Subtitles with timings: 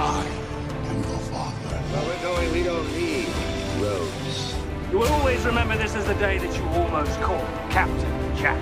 [0.00, 0.24] I
[0.90, 1.82] am your father.
[1.90, 3.26] Well, we're going, we don't need
[3.82, 4.54] roads.
[4.92, 8.56] You will always remember this as the day that you almost caught Captain Jack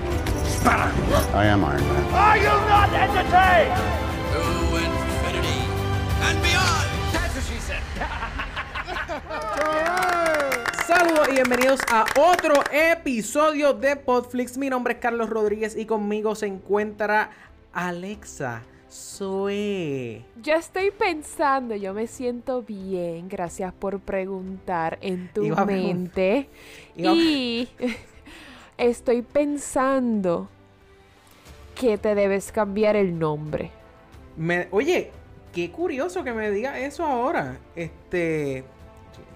[0.47, 0.91] Sparrow.
[1.35, 2.13] I am Iron Man.
[2.15, 3.77] Are you not entertained?
[4.33, 4.41] To
[4.81, 5.61] infinity
[6.25, 6.89] and beyond!
[7.13, 7.83] That's what she said.
[10.87, 14.57] Saludos y bienvenidos a otro episodio de Podflix.
[14.57, 17.29] Mi nombre es Carlos Rodríguez y conmigo se encuentra
[17.73, 20.23] Alexa Zoe.
[20.41, 26.47] Yo estoy pensando, yo me siento bien, gracias por preguntar en tu Iba mente.
[26.95, 27.69] Iba Y
[28.77, 30.47] estoy pensando
[31.75, 33.71] que te debes cambiar el nombre.
[34.35, 35.11] Me- oye,
[35.53, 37.59] qué curioso que me diga eso ahora.
[37.75, 38.63] Este.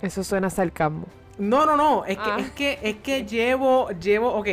[0.01, 1.05] Eso suena sarcasmo.
[1.37, 2.05] No, no, no.
[2.05, 2.37] Es que, Ah.
[2.39, 4.47] es que, es que llevo, llevo, ok.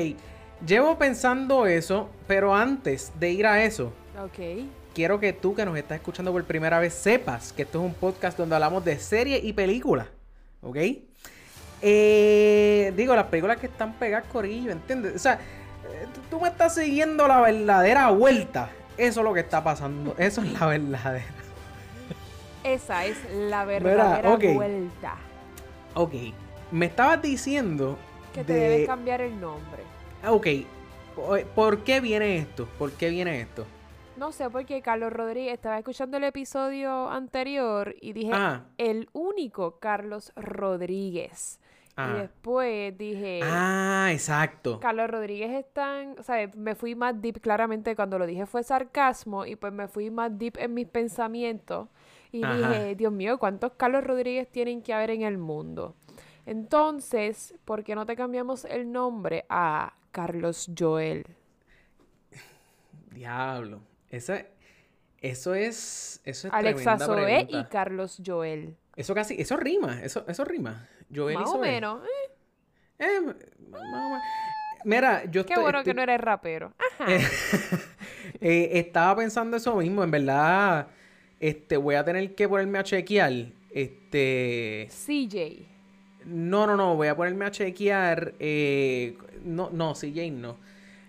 [0.66, 3.92] Llevo pensando eso, pero antes de ir a eso,
[4.24, 4.64] Ok.
[4.94, 7.94] Quiero que tú que nos estás escuchando por primera vez sepas que esto es un
[7.94, 10.06] podcast donde hablamos de series y películas.
[10.62, 10.76] ¿Ok?
[11.80, 15.14] Eh, digo, las películas que están pegadas corillo, ¿entiendes?
[15.14, 18.70] O sea, eh, tú, me estás siguiendo la verdadera vuelta.
[18.96, 20.14] Eso es lo que está pasando.
[20.18, 21.24] Eso es la verdadera.
[22.64, 24.44] Esa es la verdadera ok.
[24.54, 25.14] vuelta.
[25.94, 26.14] Ok.
[26.72, 27.96] Me estabas diciendo.
[28.34, 29.82] Que te de- debes cambiar el nombre.
[30.26, 30.46] Ok.
[31.14, 32.66] ¿Por- ¿Por qué viene esto?
[32.78, 33.64] ¿Por qué viene esto?
[34.18, 38.64] No sé porque Carlos Rodríguez estaba escuchando el episodio anterior y dije Ah.
[38.76, 41.60] el único Carlos Rodríguez.
[41.96, 42.14] Ah.
[42.16, 44.80] Y después dije Ah, exacto.
[44.80, 48.62] Carlos Rodríguez es tan, o sea, me fui más deep claramente cuando lo dije fue
[48.64, 51.88] sarcasmo y pues me fui más deep en mis pensamientos
[52.32, 52.56] y Ajá.
[52.56, 55.94] dije, Dios mío, ¿cuántos Carlos Rodríguez tienen que haber en el mundo?
[56.44, 61.24] Entonces, ¿por qué no te cambiamos el nombre a Carlos Joel?
[63.12, 63.80] Diablo.
[64.10, 64.34] Eso,
[65.20, 66.20] eso es.
[66.24, 67.64] Eso es Alexa Zoe y.
[67.64, 68.76] Carlos Joel.
[68.96, 69.40] Eso casi.
[69.40, 70.00] Eso rima.
[70.02, 70.88] Eso, eso rima.
[71.14, 71.70] Joel y Más o Zoe.
[71.70, 72.02] menos.
[72.04, 74.22] eh, Eh, más o menos.
[74.84, 76.72] Mira, yo qué estoy- bueno que no eres rapero.
[76.98, 77.12] Ajá.
[77.12, 77.20] Eh,
[78.40, 80.02] eh, estaba pensando eso mismo.
[80.04, 80.88] En verdad,
[81.40, 83.32] este, voy a tener que ponerme a chequear.
[83.70, 84.88] Este.
[84.90, 85.66] CJ.
[86.24, 88.34] No, no, no, voy a ponerme a chequear.
[88.38, 90.56] eh, no, no, CJ no.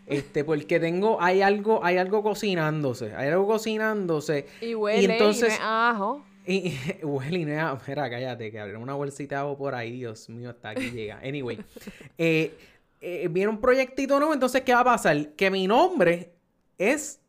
[0.09, 3.15] Este, porque tengo, hay algo, hay algo cocinándose.
[3.15, 4.47] Hay algo cocinándose.
[4.61, 6.25] Y huele y, no entonces- es ajo.
[6.45, 9.91] Y, huele y no es- Mira, cállate, que abrieron una bolsita de agua por ahí.
[9.99, 11.19] Dios mío, hasta aquí llega.
[11.23, 11.59] Anyway.
[12.17, 12.57] eh,
[13.01, 15.29] eh, viene un proyectito nuevo, entonces, ¿qué va a pasar?
[15.33, 16.33] Que mi nombre
[16.77, 17.21] es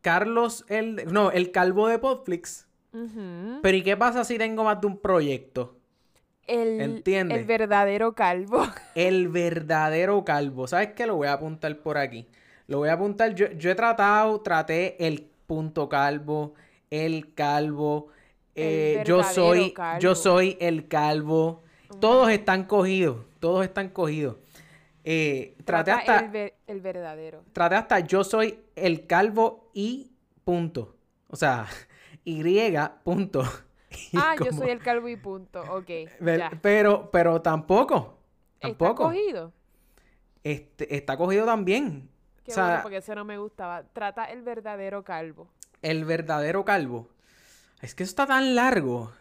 [0.00, 1.06] Carlos el...
[1.12, 2.66] No, el calvo de Podflix.
[3.62, 5.78] Pero ¿y qué pasa si tengo más de un proyecto?
[6.52, 8.66] El, el verdadero calvo.
[8.94, 10.66] El verdadero calvo.
[10.66, 11.06] ¿Sabes qué?
[11.06, 12.26] Lo voy a apuntar por aquí.
[12.66, 13.34] Lo voy a apuntar.
[13.34, 16.54] Yo, yo he tratado, traté el punto calvo,
[16.90, 18.08] el calvo.
[18.54, 18.64] El
[19.00, 21.62] eh, yo soy, yo soy el calvo.
[22.00, 23.24] Todos están cogidos.
[23.40, 24.36] Todos están cogidos.
[25.04, 27.42] Eh, traté hasta, el, ver- el verdadero.
[27.52, 30.12] traté hasta yo soy el calvo y
[30.44, 30.94] punto.
[31.28, 31.66] O sea,
[32.24, 32.42] y
[33.02, 33.42] punto.
[34.14, 35.62] Ah, yo soy el calvo y punto.
[35.70, 35.88] Ok.
[36.20, 36.50] Ya.
[36.62, 38.18] Pero, pero tampoco.
[38.54, 39.04] ¿Está Tampoco.
[39.04, 39.52] cogido?
[40.44, 42.08] Este, está cogido también.
[42.44, 43.84] Qué o sea, bueno, porque ese no me gustaba.
[43.92, 45.48] Trata el verdadero calvo.
[45.82, 47.08] el verdadero calvo.
[47.80, 49.12] Es que eso está tan largo.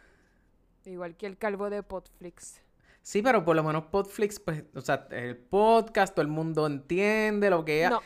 [0.86, 2.62] Igual que el calvo de Potflix.
[3.04, 7.50] Sí, pero por lo menos Podflix, pues, o sea, el podcast, todo el mundo entiende
[7.50, 7.90] lo que es.
[7.90, 8.02] No.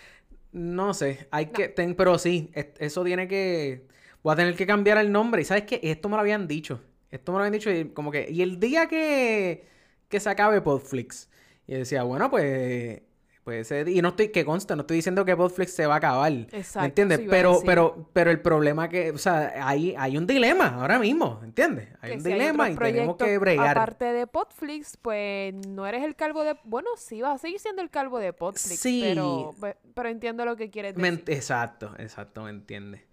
[0.53, 3.87] No sé, hay que, ten- pero sí, es- eso tiene que,
[4.25, 5.43] voy a tener que cambiar el nombre.
[5.43, 6.81] Y sabes qué, esto me lo habían dicho,
[7.11, 9.67] esto me lo habían dicho y como que, y el día que,
[10.09, 11.29] que se acabe Podflix,
[11.67, 13.03] y yo decía, bueno, pues,
[13.43, 16.31] pues, y no estoy, que consta, no estoy diciendo que Podflix se va a acabar,
[16.31, 17.21] Exacto, ¿me entiendes?
[17.29, 21.89] Pero, pero, pero el problema que, o sea, hay, hay un dilema ahora mismo, ¿entiendes?
[22.01, 23.77] Hay Que un si dilema y tenemos que bregar.
[23.77, 26.57] Aparte de Potflix, pues no eres el calvo de.
[26.63, 28.79] Bueno, sí, vas a seguir siendo el calvo de Potflix.
[28.79, 29.01] Sí.
[29.03, 31.23] Pero, pe- pero entiendo lo que quieres decir.
[31.27, 33.05] exacto, exacto, me entiende.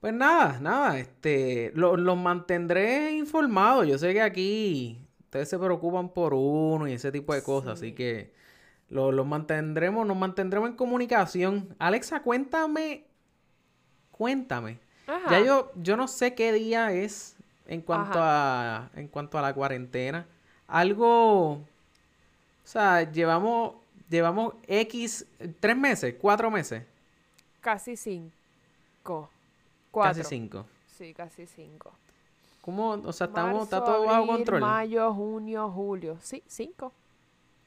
[0.00, 3.86] Pues nada, nada, este, lo- los mantendré informados.
[3.86, 7.88] Yo sé que aquí ustedes se preocupan por uno y ese tipo de cosas, así
[7.88, 7.92] Sí.
[7.94, 8.32] que
[8.90, 11.74] lo- los mantendremos, nos mantendremos en comunicación.
[11.78, 13.04] Alexa, cuéntame,
[14.12, 14.78] cuéntame.
[15.06, 15.30] Ajá.
[15.30, 17.34] Ya yo, yo no sé qué día es
[17.66, 20.26] en cuanto a, en cuanto a la cuarentena.
[20.68, 21.60] Algo, o
[22.64, 23.74] sea, llevamos,
[24.08, 25.26] llevamos X,
[25.60, 26.82] tres meses, cuatro meses.
[27.60, 29.28] Casi cinco.
[29.98, 30.22] Cuatro.
[30.22, 30.66] Casi cinco.
[30.86, 31.92] Sí, casi cinco.
[32.62, 32.90] ¿Cómo?
[32.90, 34.60] O sea, estamos, está todo bajo control.
[34.60, 36.16] Mayo, junio, julio.
[36.20, 36.92] Sí, cinco.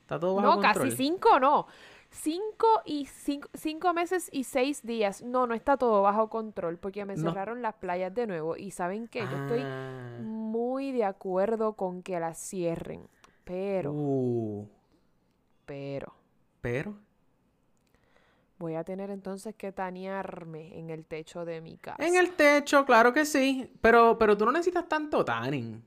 [0.02, 0.74] Está todo bajo No, control.
[0.74, 1.66] casi cinco no.
[2.10, 5.22] cinco y cinco, cinco meses y seis días.
[5.24, 7.22] No, no está todo bajo control porque me No.
[7.32, 8.58] cerraron las playas de nuevo.
[8.58, 10.18] Y saben que yo estoy Ah.
[10.22, 13.08] muy de acuerdo con que las cierren.
[13.46, 14.68] Pero, Uh,
[15.66, 16.14] pero,
[16.62, 16.96] pero.
[18.62, 21.98] Voy a tener entonces que tanearme en el techo de mi casa.
[22.06, 23.72] En el techo, claro que sí.
[23.82, 25.84] Pero, pero tú no necesitas tanto tanning.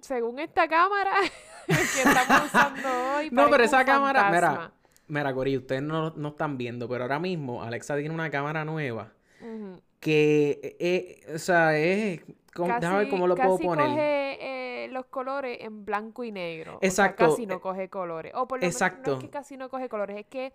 [0.00, 1.12] Según esta cámara
[1.66, 3.30] que estamos usando hoy.
[3.32, 4.72] No, pero esa cámara, mira, fantasma.
[5.08, 9.12] mira, Cori, ustedes no, no están viendo, pero ahora mismo Alexa tiene una cámara nueva
[10.00, 12.20] que, eh, o sea, es,
[12.54, 13.86] ¿cómo- déjame ver cómo lo puedo casi poner.
[13.86, 16.76] coge eh, los colores en blanco y negro.
[16.76, 18.32] O sea, Exacto, casi no eh, coge colores.
[18.36, 19.12] O por lo menos no exacto.
[19.14, 20.52] es que casi no coge colores, es que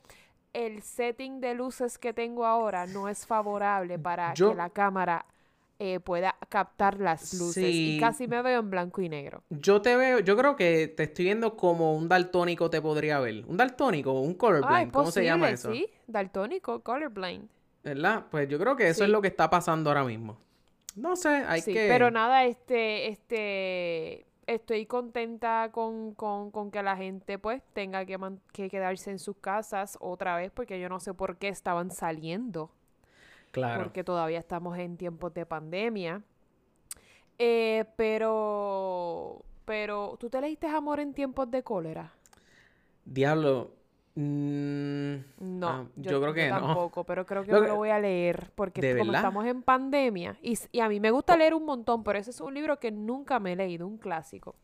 [0.53, 5.25] el setting de luces que tengo ahora no es favorable para Yo- que la cámara
[5.79, 7.65] eh, pueda captar las luces.
[7.65, 7.95] Sí.
[7.95, 9.43] Y casi me veo en blanco y negro.
[9.49, 13.43] Yo te veo, yo creo que te estoy viendo como un daltónico te podría ver.
[13.47, 15.71] Un daltónico, un Ah, colorblind, ¿cómo se llama eso?
[15.73, 17.49] Sí, daltónico, colorblind.
[17.83, 18.25] ¿Verdad?
[18.31, 19.03] Pues yo creo que eso Sí.
[19.05, 20.37] es lo que está pasando ahora mismo.
[20.95, 21.87] No sé, hay sí, que...
[21.89, 28.17] pero nada, este, este, estoy contenta con, con, con que la gente pues tenga que,
[28.17, 31.91] man- que quedarse en sus casas otra vez porque yo no sé por qué estaban
[31.91, 32.71] saliendo,
[33.51, 33.83] Claro.
[33.83, 36.23] porque todavía estamos en tiempos de pandemia.
[37.39, 42.13] Eh, pero, pero, ¿tú te leíste Amor en tiempos de cólera?
[43.05, 43.71] Diablo.
[44.15, 45.13] Mm,
[45.59, 46.59] No, ah, yo, creo que no.
[46.59, 49.61] tampoco, pero creo que Lo que- lo voy a leer porque ¿De como estamos en
[49.63, 52.91] pandemia y, a mí me gusta leer un montón, pero ese es un libro que
[52.91, 54.55] nunca me he leído, un clásico.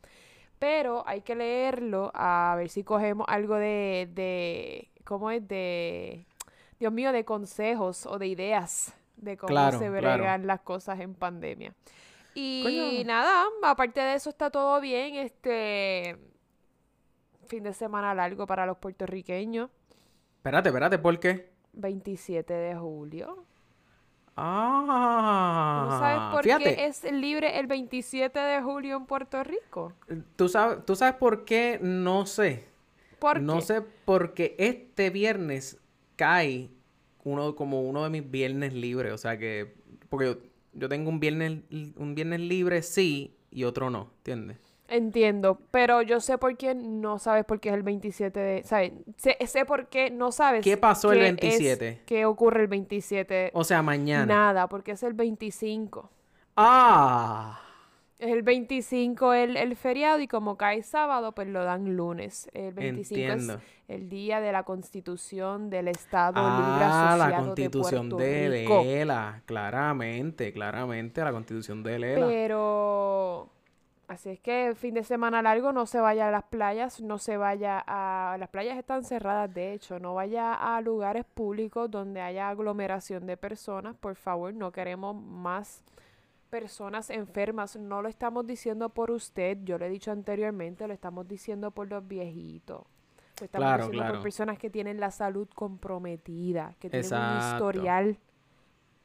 [0.60, 5.48] Pero hay que leerlo a ver si cogemos algo de, de ¿cómo es?
[5.48, 6.26] De,
[6.80, 10.18] Dios mío, de consejos o de ideas de cómo Claro, se claro.
[10.18, 11.74] bregan las cosas en pandemia.
[12.36, 13.06] Y Coño.
[13.08, 16.18] nada, aparte de eso está todo bien, este
[17.50, 19.70] fin de semana largo para los puertorriqueños.
[20.38, 21.50] Espérate, espérate, ¿por qué?
[21.74, 23.46] 27 de julio.
[24.36, 29.94] Ah, ¿Tú sabes por fíjate, qué es libre el 27 de julio en Puerto Rico?
[30.36, 32.66] ¿tú sabes, tú sabes por qué no sé.
[33.20, 33.62] ¿Por no qué?
[33.62, 35.80] sé porque este viernes
[36.16, 36.70] cae
[37.24, 39.76] uno como uno de mis viernes libres, o sea que
[40.10, 40.38] porque yo,
[40.74, 41.64] yo tengo un viernes
[41.98, 44.69] un viernes libre sí y otro no, ¿entiendes?
[44.90, 48.64] Entiendo, pero yo sé por qué no sabes por qué es el 27 de...
[48.64, 48.92] ¿Sabes?
[49.18, 51.88] Sé, sé por qué no sabes ¿Qué pasó el qué 27?
[51.90, 53.52] es- ¿Qué ocurre el 27?
[53.54, 54.26] O sea, mañana.
[54.26, 56.10] Nada, porque es el 25.
[56.58, 57.60] Ah,
[58.18, 62.50] Es el 25 el, el feriado y como cae sábado, pues lo dan lunes.
[62.54, 63.54] El 25 Entiendo.
[63.54, 68.66] es el día de la constitución del Estado Libre ah, la Asociado constitución de de,
[68.68, 68.84] Puerto Rico.
[68.84, 72.28] Lela, claramente, claramente la constitución de Lela.
[72.28, 73.50] Pero
[74.10, 77.38] así es que fin de semana largo no se vaya a las playas, no se
[77.38, 82.50] vaya a las playas están cerradas de hecho, no vaya a lugares públicos donde haya
[82.50, 85.84] aglomeración de personas, por favor, no queremos más
[86.50, 91.28] personas enfermas, no lo estamos diciendo por usted, yo lo he dicho anteriormente, lo estamos
[91.28, 92.84] diciendo por los viejitos.
[93.40, 94.14] Lo estamos Claro, diciendo claro.
[94.16, 98.18] por personas que tienen la salud comprometida, que tienen un historial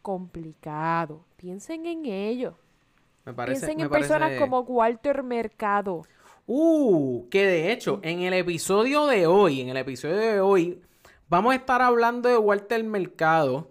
[0.02, 1.24] complicado.
[1.36, 2.56] Piensen en ello.
[3.24, 6.02] Me parece, Piensen me en personas como Walter Mercado.
[6.46, 10.82] Uh, que de hecho, en el episodio de hoy, en el episodio de hoy,
[11.28, 13.70] vamos a estar hablando de Walter Mercado.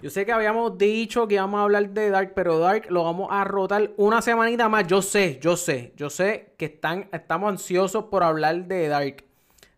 [0.00, 3.28] Yo sé que habíamos dicho que íbamos a hablar de Dark, pero Dark lo vamos
[3.30, 4.86] a rotar una semanita más.
[4.86, 9.24] Yo sé, yo sé, yo sé que están, estamos ansiosos por hablar de Dark.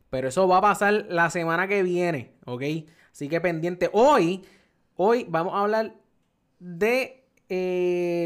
[0.09, 2.63] Pero eso va a pasar la semana que viene, ¿ok?
[3.13, 3.91] Así que pendiente.
[3.93, 4.45] Hoy,
[4.97, 5.95] hoy vamos a hablar
[6.59, 7.24] de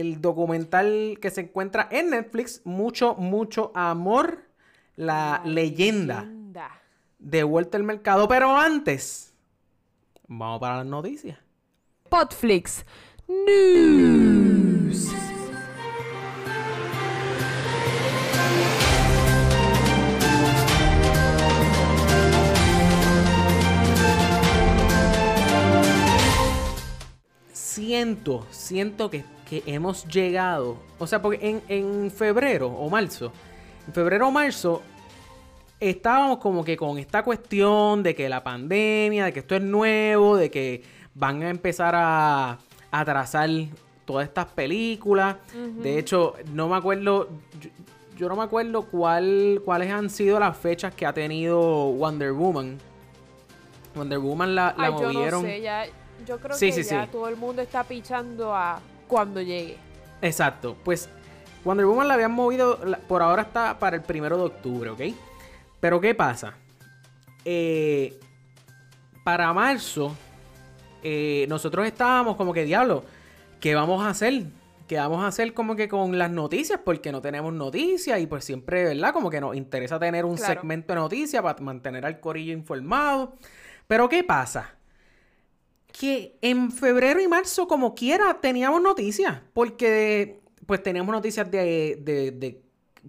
[0.00, 4.44] el documental que se encuentra en Netflix, Mucho, mucho amor,
[4.96, 6.80] la leyenda leyenda.
[7.18, 8.26] de Walter Mercado.
[8.28, 9.32] Pero antes,
[10.26, 11.38] vamos para las noticias.
[12.08, 12.84] Podflix
[13.28, 15.12] News.
[27.88, 30.76] Siento, siento que, que hemos llegado.
[30.98, 33.32] O sea, porque en, en febrero o marzo,
[33.86, 34.82] en febrero o marzo,
[35.80, 40.36] estábamos como que con esta cuestión de que la pandemia, de que esto es nuevo,
[40.36, 40.82] de que
[41.14, 42.58] van a empezar a,
[42.90, 43.48] a trazar
[44.04, 45.36] todas estas películas.
[45.82, 47.70] De hecho, no me acuerdo, yo,
[48.18, 51.58] yo no me acuerdo cuál, cuáles han sido las fechas que ha tenido
[51.92, 52.76] Wonder Woman.
[53.94, 55.42] Wonder Woman la, la Ay, yo movieron.
[55.42, 55.86] no sé, ya,
[56.26, 57.08] yo creo Sí, que sí, ya sí.
[57.12, 59.76] todo el mundo está pichando a cuando llegue.
[60.22, 61.08] Exacto, pues
[61.64, 65.00] Wonder Woman la habían movido, por ahora está para el primero de octubre, ¿ok?
[65.80, 66.54] Pero ¿qué pasa?
[67.44, 68.18] Eh,
[69.24, 70.14] para marzo,
[71.02, 73.04] eh, nosotros estábamos como que, diablo,
[73.60, 74.44] ¿qué vamos a hacer?
[74.86, 76.80] ¿Qué vamos a hacer como que con las noticias?
[76.82, 79.12] Porque no tenemos noticias y pues siempre, ¿verdad?
[79.12, 80.54] Como que nos interesa tener un Claro.
[80.54, 83.34] segmento de noticias para mantener al corillo informado.
[83.86, 84.74] Pero ¿qué pasa?
[85.92, 89.40] Que en febrero y marzo, como quiera, teníamos noticias.
[89.52, 92.60] Porque pues teníamos noticias de, de, de,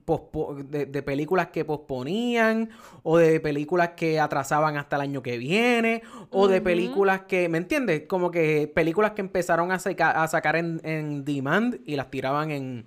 [0.05, 2.69] pospo- de- de películas que posponían,
[3.03, 7.57] o de películas que atrasaban hasta el año que viene, o de películas que, ¿me
[7.57, 8.03] entiendes?
[8.07, 12.49] Como que películas que empezaron a, saca- a sacar en, en demand y las tiraban
[12.51, 12.85] en,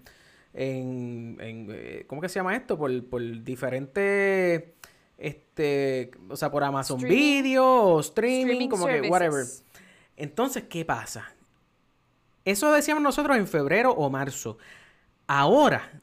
[0.54, 2.78] en, en, eh, ¿cómo que se llama esto?
[2.78, 4.64] Por, por diferentes,
[5.18, 9.44] este, o sea, por Amazon Streaming- Video o streaming, streaming como que whatever.
[10.22, 11.32] Entonces, ¿qué pasa?
[12.44, 14.56] Eso decíamos nosotros en febrero o marzo.
[15.26, 16.00] Ahora,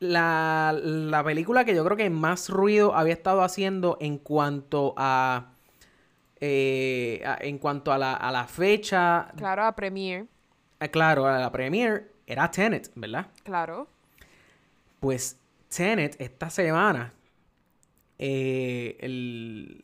[0.00, 5.50] la, la película que yo creo que más ruido había estado haciendo en cuanto a.
[6.40, 9.28] eh, a- en cuanto a la, a la fecha.
[9.36, 10.26] Claro, a Premiere.
[10.80, 13.26] ah, claro, a la premiere era Tenet, ¿verdad?
[13.42, 13.88] Claro.
[15.00, 15.38] Pues
[15.74, 17.12] Tenet esta semana.
[18.18, 19.82] eh, el,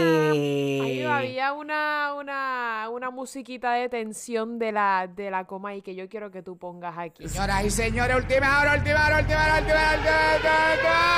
[0.81, 5.97] Ahí había una, una, una musiquita de tensión de la, de la coma y que
[5.97, 7.29] yo quiero que tú pongas aquí.
[7.29, 9.97] Señoras y señores, última hora, última hora, última hora, última hora,
[10.37, 10.55] última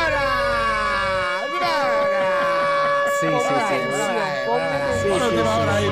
[0.06, 0.22] hora,
[1.44, 2.24] última hora.
[3.20, 3.76] Sí, sí, sí.
[5.02, 5.02] Sí.
[5.02, 5.82] Señoras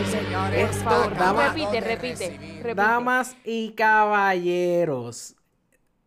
[0.00, 2.74] y señores, Esto, Por favor, dama- repite, repite, repite.
[2.74, 5.35] Damas y caballeros,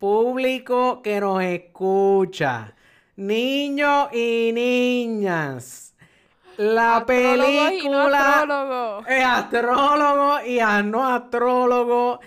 [0.00, 2.74] público que nos escucha,
[3.16, 5.94] niños y niñas,
[6.56, 9.04] la Astrólogos y no película...
[9.06, 12.20] Eh, astrólogo y a no astrólogo.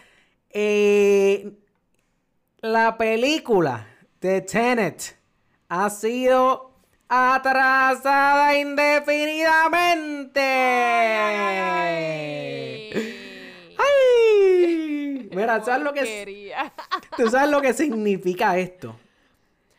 [0.52, 1.52] eh,
[2.62, 3.88] la película
[4.22, 5.18] de Tenet
[5.68, 6.76] ha sido
[7.10, 10.42] atrasada indefinidamente.
[13.78, 14.23] ¡Ay!
[15.36, 16.02] Mira, ¿sabes lo que.
[17.18, 18.96] ¿Tú sabes lo que significa esto?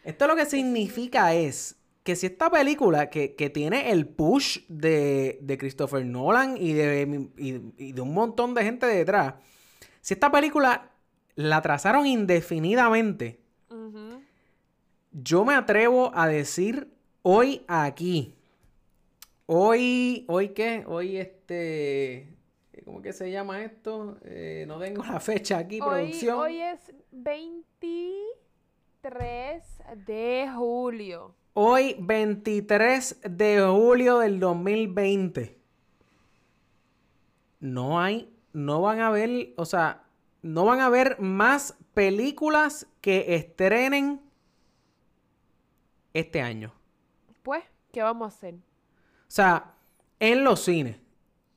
[0.05, 5.39] Esto lo que significa es que si esta película que, que tiene el push de,
[5.41, 9.35] de Christopher Nolan y de, y- y de un montón de gente detrás,
[10.03, 10.91] si esta película
[11.35, 13.41] la trazaron indefinidamente,
[15.13, 16.93] yo me atrevo a decir
[17.23, 18.35] hoy aquí,
[19.47, 22.34] hoy, hoy qué, hoy este,
[22.85, 24.19] ¿cómo que se llama esto?
[24.25, 26.39] Eh, no tengo la fecha aquí, Hoy, producción.
[26.39, 29.63] hoy es 23
[30.07, 31.35] de julio.
[31.55, 35.59] Hoy, 23 de julio del 2020.
[37.61, 40.05] No hay, no van a ver, o sea,
[40.43, 44.21] no van a ver más películas que estrenen
[46.13, 46.73] este año.
[47.43, 47.63] Pues,
[47.93, 48.55] ¿qué vamos a hacer?
[48.55, 48.59] O
[49.29, 49.75] sea,
[50.19, 50.99] en los cines.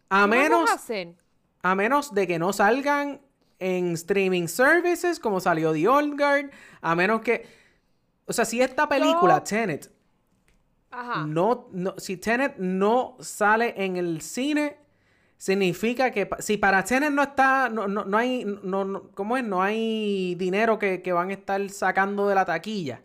[0.10, 1.16] A ¿Qué menos, vamos a hacer?
[1.64, 3.22] a menos de que no salgan
[3.60, 6.52] en streaming services como salió The Old Guard.
[6.82, 7.46] A menos que,
[8.26, 9.92] o sea, si esta película, Yo- Tenet,
[10.92, 11.26] Ajá.
[11.26, 14.78] no, no, si Tenet no sale en el cine,
[15.38, 19.44] significa que si para Tenet no está, no, no, no hay, no, no- ¿cómo es?
[19.44, 23.02] No hay dinero que, que van a estar sacando de la taquilla.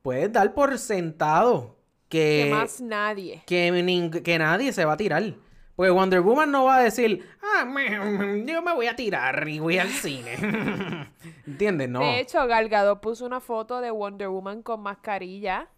[0.00, 1.76] Puedes dar por sentado
[2.08, 3.42] que, Que más nadie.
[3.46, 5.34] que, que nadie se va a tirar.
[5.74, 9.58] Porque Wonder Woman no va a decir, ah, me- yo me voy a tirar y
[9.58, 10.36] voy al cine.
[11.46, 11.88] ¿Entiendes?
[11.88, 12.00] No.
[12.00, 15.68] De hecho, Gal Gadot puso una foto de Wonder Woman con mascarilla.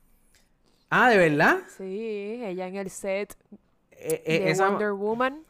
[0.91, 1.59] ah, ¿de verdad?
[1.77, 3.37] Sí, ella en el set
[3.93, 5.45] Eh, eh, de esa- Wonder Woman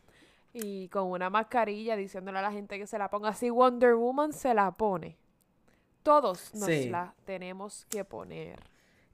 [0.52, 3.32] y con una mascarilla diciéndole a la gente que se la ponga.
[3.34, 5.16] Si Wonder Woman se la pone,
[6.02, 6.90] todos nos Sí.
[6.90, 8.60] la tenemos que poner.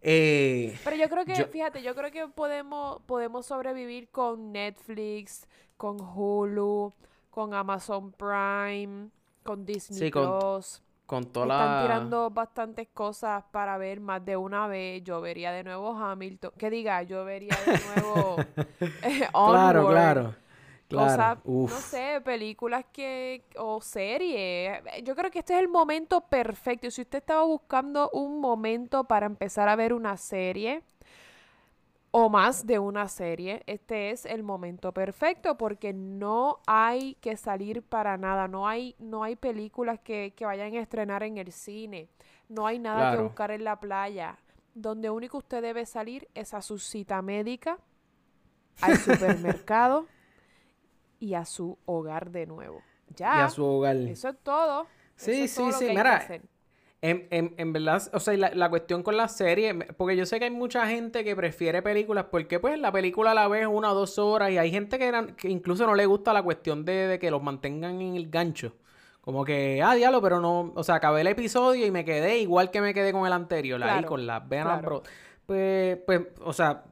[0.02, 5.46] Eh, Pero yo creo que, Yo- fíjate, yo creo que podemos, podemos sobrevivir con Netflix,
[5.76, 6.92] con Hulu,
[7.30, 9.08] con Amazon Prime,
[9.42, 10.82] con Disney Sí, Plus.
[11.06, 11.82] con toda Están la...
[11.82, 15.02] tirando bastantes cosas para ver más de una vez.
[15.02, 16.52] Yo vería de nuevo Hamilton.
[16.56, 18.36] Que diga, yo vería de nuevo
[19.02, 20.34] eh, Claro, claro.
[20.90, 21.08] Claro.
[21.08, 21.70] Cosas, Uf.
[21.70, 24.82] no sé, películas que o series.
[25.04, 26.90] Yo creo que este es el momento perfecto.
[26.90, 30.82] Si usted estaba buscando un momento para empezar a ver una serie,
[32.10, 37.82] o más de una serie, este es el momento perfecto porque no hay que salir
[37.82, 42.08] para nada, no hay, no hay películas que, que vayan a estrenar en el cine,
[42.48, 44.38] no hay nada que buscar en la playa.
[44.74, 47.78] Donde único usted debe salir es a su cita médica,
[48.80, 50.06] al supermercado
[51.20, 52.86] y a su hogar de nuevo.
[53.08, 53.96] Ya, Y a su hogar.
[54.04, 54.92] eso es todo.
[55.16, 56.26] Sí, es sí, todo sí, mira.
[57.02, 60.38] En, en, en verdad, o sea, la, la cuestión con la serie, porque yo sé
[60.38, 63.94] que hay mucha gente que prefiere películas porque pues la película la ves una o
[63.94, 66.92] dos horas y hay gente que, eran- que incluso no le gusta la cuestión de,
[67.08, 68.74] de que los mantengan en el gancho.
[69.22, 72.70] Como que, ah, diablo, pero no, o sea, acabé el episodio y me quedé igual
[72.70, 75.02] que me quedé con el anterior, ahí Claro, con las venas claro.
[75.46, 76.84] Pues, pues, o sea,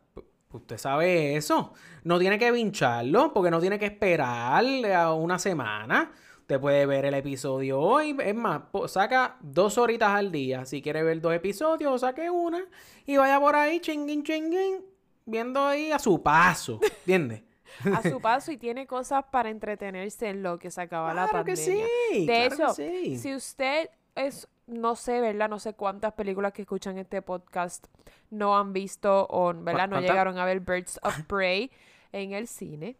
[0.56, 1.72] usted sabe eso.
[2.04, 4.64] No tiene que vincharlo porque no tiene que esperar
[4.94, 6.10] a una semana.
[6.40, 8.16] Usted puede ver el episodio hoy.
[8.24, 10.64] Es más, saca dos horitas al día.
[10.64, 12.64] Si quiere ver dos episodios, saque una.
[13.04, 14.84] Y vaya por ahí, chinguin, chinguin.
[15.26, 16.80] Viendo ahí a su paso.
[17.00, 17.42] ¿Entiendes?
[17.94, 21.44] a su paso y tiene cosas para entretenerse en lo que se acaba la Claro
[21.44, 21.86] que pandemia.
[22.10, 23.18] sí, De claro que sí.
[23.18, 25.48] si usted es, no sé, ¿verdad?
[25.48, 27.86] No sé cuántas películas que escuchan este podcast
[28.30, 29.88] no han visto o, ¿verdad?
[29.88, 31.70] No llegaron a ver Birds of Prey
[32.12, 32.96] en el cine.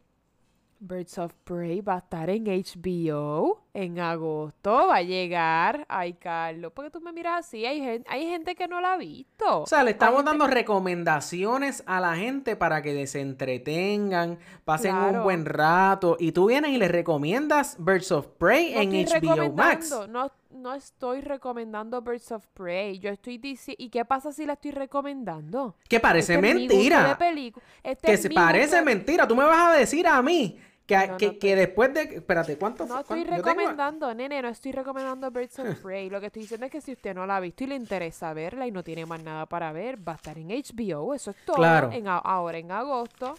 [0.80, 5.84] Birds of Prey va a estar en HBO en agosto, va a llegar.
[5.88, 7.66] Ay, Carlos, ¿por qué tú me miras así?
[7.66, 9.62] Hay gente, hay gente que no la ha visto.
[9.62, 15.22] O sea, le estamos dando recomendaciones a la gente para que se entretengan, pasen un
[15.25, 16.16] buen rato.
[16.18, 19.92] Y tú vienes y le recomiendas Birds of Prey No en HBO Max.
[20.08, 22.98] No, no estoy recomendando Birds of Prey.
[22.98, 23.82] Yo estoy diciendo.
[23.82, 25.76] ¿Y qué pasa si la estoy recomendando?
[25.88, 27.16] Que parece Este es mi gusto mentira.
[27.18, 27.52] de
[27.84, 29.28] este Que es se mi parece gusto de- mentira.
[29.28, 32.00] Tú me vas a decir a mí que, No, que, que después de...
[32.02, 33.36] Espérate, ¿cuánto No estoy ¿Cuánto?
[33.36, 36.10] Yo tengo- recomendando, nene, no estoy recomendando Birds of Prey.
[36.10, 38.32] Lo que estoy diciendo es que si usted no la ha visto y le interesa
[38.32, 41.14] verla y no tiene más nada para ver, va a estar en HBO.
[41.14, 41.56] Eso es todo.
[41.56, 41.90] Claro.
[41.92, 43.34] En, ahora en agosto.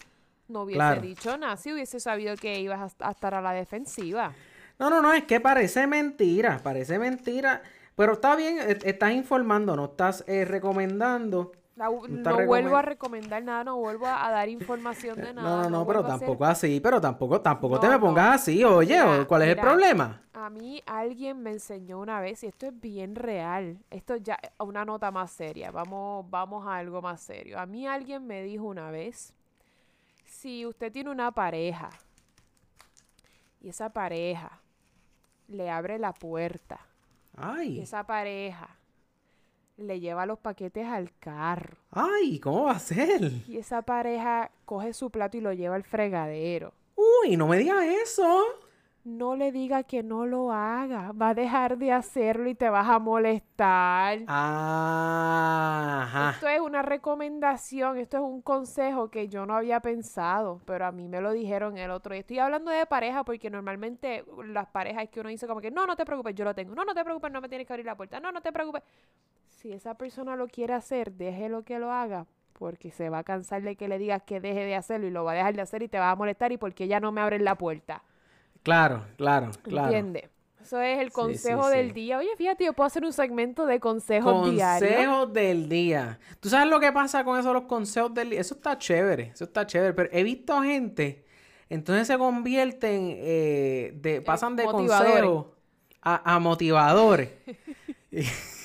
[0.47, 1.01] No hubiese Claro.
[1.01, 4.33] dicho nada si hubiese sabido que ibas a, a estar a la defensiva.
[4.79, 7.61] No, no, no, es que parece mentira, parece mentira.
[7.95, 11.51] Pero está bien, e- estás informando, no estás eh, recomendando.
[11.75, 15.63] La- No vuelvo a recomen- recomendar nada, no vuelvo a, dar información de nada.
[15.63, 18.63] No, no, no, pero a hacer- tampoco así, pero tampoco, tampoco te me pongas así,
[18.63, 20.21] oye, Mira, ¿cuál es el problema?
[20.33, 24.85] A mí alguien me enseñó una vez, y esto es bien real, esto ya una
[24.85, 27.59] nota más seria, vamos, vamos a algo más serio.
[27.59, 29.33] A mí alguien me dijo una vez,
[30.25, 31.89] si usted tiene una pareja
[33.61, 34.61] y esa pareja
[35.49, 36.79] le abre la puerta
[37.35, 38.75] Ay, esa pareja
[39.77, 43.31] le lleva los paquetes al carro ay, ¿cómo va a ser?
[43.47, 46.73] y esa pareja coge su plato y lo lleva al fregadero,
[47.23, 48.43] Uy, no me digas eso.
[49.03, 52.87] No le diga que no lo haga, va a dejar de hacerlo y te vas
[52.87, 54.19] a molestar.
[54.27, 56.31] Ah, Ajá.
[56.31, 60.91] Esto es una recomendación, esto es un consejo que yo no había pensado, pero a
[60.91, 62.21] mí me lo dijeron el otro día.
[62.21, 65.85] Estoy hablando de pareja porque normalmente las parejas es que uno dice como que no,
[65.87, 66.75] no te preocupes, yo lo tengo.
[66.75, 68.19] No, no te preocupes, no me tienes que abrir la puerta.
[68.19, 68.83] No, no te preocupes.
[69.47, 73.61] Si esa persona lo quiere hacer, déjelo que lo haga, porque se va a cansar
[73.61, 75.83] de que le digas que deje de hacerlo y lo va a dejar de hacer
[75.83, 78.03] y te va a molestar y porque ya no me abren la puerta.
[78.63, 79.87] Claro, claro, claro.
[79.87, 80.29] ¿Entiendes?
[80.61, 81.93] Eso es el consejo sí, del sí.
[81.93, 82.17] día.
[82.19, 84.91] Oye, fíjate, yo puedo hacer un segmento de consejos diarios.
[84.91, 86.19] Consejos del día.
[86.39, 88.41] ¿Tú sabes lo que pasa con eso, los consejos del día?
[88.41, 89.93] Eso está chévere, eso está chévere.
[89.93, 91.25] Pero he visto gente,
[91.69, 95.47] entonces se convierten, eh, de, pasan de consejos
[96.01, 97.29] a, a motivadores.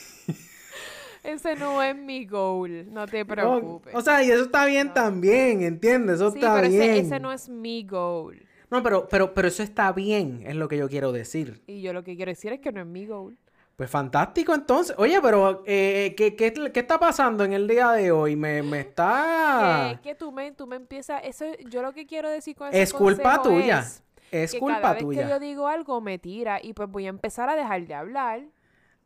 [1.25, 3.95] Ese no es mi goal, no te preocupes.
[3.95, 6.17] o sea, y eso está bien también, ¿entiendes?
[6.17, 6.83] Eso está pero bien.
[6.83, 8.47] ese, ese no es mi goal.
[8.75, 11.63] No, pero, pero, pero eso está bien, es lo que yo quiero decir.
[11.67, 13.37] Y yo lo que quiero decir es que no es mi goal.
[13.77, 14.95] Pues fantástico, entonces.
[14.99, 18.37] Oye, pero eh, ¿qué, qué, qué está pasando en el día de hoy?
[18.37, 19.99] Me, me está...
[20.03, 22.83] Que, que tú me, tú me empiezas, eso, yo lo que quiero decir con ese
[22.83, 23.81] Es culpa tuya.
[23.81, 25.23] es Es que culpa cada vez tuya.
[25.25, 28.41] que yo digo algo me tira y pues voy a empezar a dejar de hablar.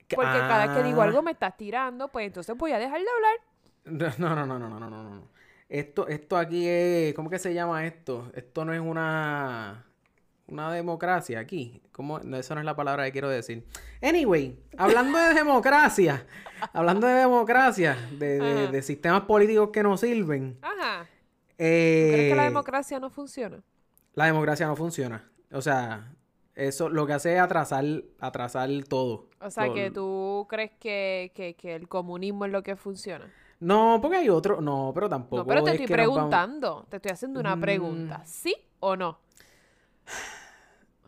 [0.06, 1.04] Que- Porque cada vez que digo Ah.
[1.04, 4.14] algo me estás tirando, pues entonces voy a dejar de hablar.
[4.18, 5.22] No, no, no, no, no, no, no, no.
[5.68, 8.30] Esto, esto aquí es, ¿cómo que se llama esto?
[8.34, 9.84] Esto no es una,
[10.46, 11.82] una democracia aquí.
[11.92, 12.20] ¿Cómo?
[12.20, 13.64] No, esa no es la palabra que quiero decir.
[14.00, 16.26] Anyway, hablando de democracia,
[16.72, 20.56] hablando de democracia, de, de- sistemas políticos que no sirven.
[20.62, 21.04] Ajá.
[21.04, 23.62] ¿Tú eh, crees que la democracia no funciona?
[24.14, 25.30] la democracia no funciona.
[25.52, 26.12] O sea,
[26.54, 27.84] eso lo que hace es atrasar,
[28.18, 29.28] atrasar todo.
[29.40, 33.30] O sea, que tú crees que, que, que el comunismo es lo que funciona.
[33.60, 34.60] No, porque hay otro.
[34.60, 35.38] No, pero tampoco.
[35.42, 36.86] No, pero te es estoy vamos- preguntando.
[36.88, 38.18] Te estoy haciendo una pregunta.
[38.18, 38.26] Mm.
[38.26, 39.18] ¿Sí o no?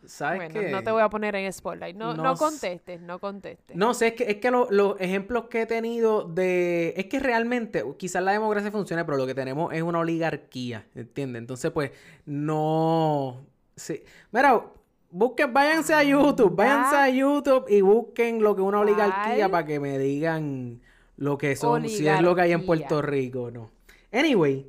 [0.07, 0.71] ¿Sabes Bueno, qué?
[0.71, 1.95] no te voy a poner en spotlight.
[1.95, 3.77] No, No contestes, no contestes.
[3.77, 6.95] No sé, es que, es que lo- los ejemplos que he tenido de...
[6.97, 11.41] Es que realmente, quizás la democracia funcione, pero lo que tenemos es una oligarquía, ¿entiendes?
[11.41, 11.93] Entonces, pues,
[12.25, 13.45] no...
[13.77, 14.03] Sí.
[14.33, 14.65] Mira,
[15.11, 19.67] busquen, váyanse a YouTube, váyanse a YouTube y busquen lo que es una oligarquía para
[19.67, 20.81] que me digan
[21.21, 22.67] lo que son, si es lo que hay en.
[22.67, 23.71] Puerto Rico o no.
[24.13, 24.69] Anyway,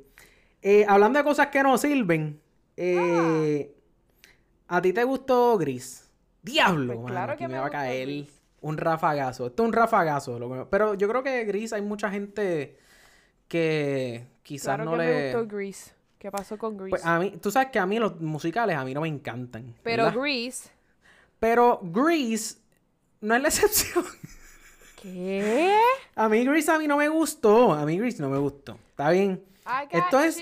[0.62, 2.40] eh, hablando de cosas que no sirven,
[2.76, 3.74] eh,
[4.68, 6.08] ¿a ti te gustó Gris?
[6.42, 8.40] Diablo, Pues claro que me me va a caer Gris.
[8.60, 9.46] un rafagazo.
[9.46, 10.38] Esto es un rafagazo.
[10.38, 12.76] lo que- Pero yo creo que Gris hay mucha gente
[13.48, 15.04] que quizás claro no que le...
[15.06, 15.92] me gustó Grease.
[16.18, 16.90] ¿Qué pasó con Grease?
[16.90, 19.74] Pues a mí, tú sabes que a mí los musicales a mí no me encantan.
[19.82, 20.20] Pero ¿verdad?
[20.20, 20.70] Grease...
[21.40, 22.58] Pero Grease
[23.20, 24.04] no es la excepción.
[25.02, 25.76] ¿Qué?
[26.14, 27.72] A mí Grease a mí no me gustó.
[27.72, 28.78] A mí Grease no me gustó.
[28.90, 29.42] Está bien.
[29.90, 30.40] Esto es-.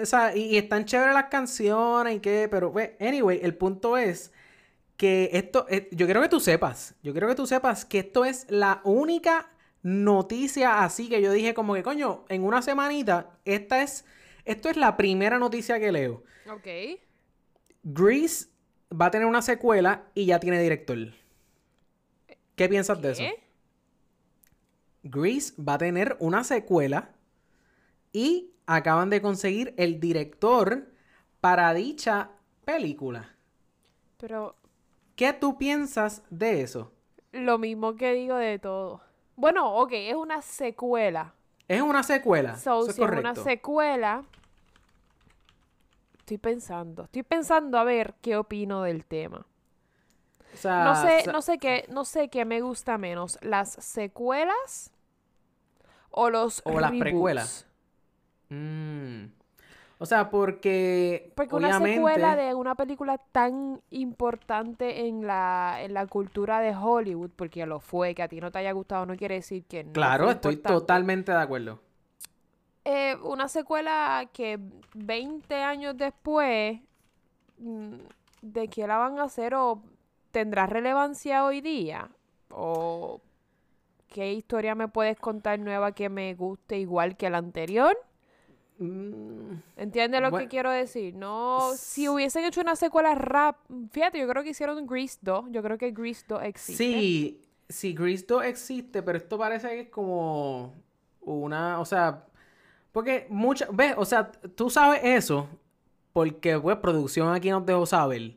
[0.00, 3.96] O sea, y, y están chéveres las canciones y qué, pero pues, anyway, el punto
[3.96, 4.32] es
[4.96, 8.24] que esto, eh, yo quiero que tú sepas, yo quiero que tú sepas que esto
[8.24, 9.48] es la única
[9.82, 14.04] noticia así que yo dije como que, coño, en una semanita, esta es,
[14.44, 16.24] esto es la primera noticia que leo.
[16.50, 17.00] Ok.
[17.84, 18.48] Grease
[18.92, 20.98] va a tener una secuela y ya tiene director.
[22.58, 23.22] ¿Qué piensas de eso?
[25.04, 27.12] Grease va a tener una secuela
[28.12, 30.92] y acaban de conseguir el director
[31.40, 32.32] para dicha
[32.64, 33.36] película.
[34.16, 34.56] Pero
[35.14, 36.92] ¿Qué tú piensas de eso?
[37.30, 39.02] lo mismo que digo de todo.
[39.36, 41.34] Bueno, ok, es una secuela.
[41.68, 42.56] Es una secuela.
[42.56, 43.30] So, eso es si es correcto.
[43.30, 44.24] una secuela.
[46.18, 47.04] Estoy pensando.
[47.04, 49.46] Estoy pensando a ver qué opino del tema.
[50.58, 54.90] O sea, No sé, no sé qué, no sé qué me gusta menos, las secuelas
[56.10, 57.66] o los O las precuelas.
[58.48, 59.26] Mm.
[60.00, 66.06] O sea, porque, Porque una secuela de una película tan importante en la, en la
[66.06, 69.36] cultura de Hollywood, porque lo fue, que a ti no te haya gustado, no quiere
[69.36, 69.92] decir que no.
[69.92, 70.80] Claro, estoy importante.
[70.80, 71.80] totalmente de acuerdo.
[72.84, 74.60] Eh, una secuela que
[74.94, 76.78] 20 años después,
[77.58, 77.94] mm,
[78.42, 79.54] ¿de qué la van a hacer?
[79.54, 79.82] ¿O
[80.38, 82.10] tendrá relevancia hoy día?
[82.50, 83.20] ¿O
[84.06, 87.98] qué historia me puedes contar nueva que me guste igual que la anterior?
[88.78, 91.16] Mm, ¿Entiendes lo que quiero decir?
[91.16, 93.56] No, si hubiesen hecho una secuela rap,
[93.90, 96.84] fíjate, yo creo que hicieron Grease 2, yo creo que Grease 2 existe.
[96.84, 100.72] Sí, sí, Grease 2 existe, pero esto parece que es como
[101.20, 102.26] una, o sea,
[102.92, 105.48] porque muchas, ves, o sea, tú sabes eso,
[106.12, 108.36] porque pues producción aquí nos dejó saber,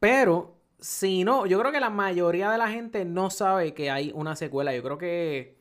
[0.00, 4.12] pero si no, yo creo que la mayoría de la gente no sabe que hay
[4.14, 5.56] una secuela, yo creo que,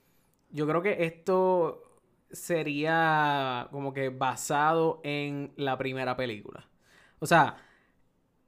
[0.51, 1.83] yo creo que esto
[2.31, 6.67] sería como que basado en la primera película.
[7.19, 7.57] O sea,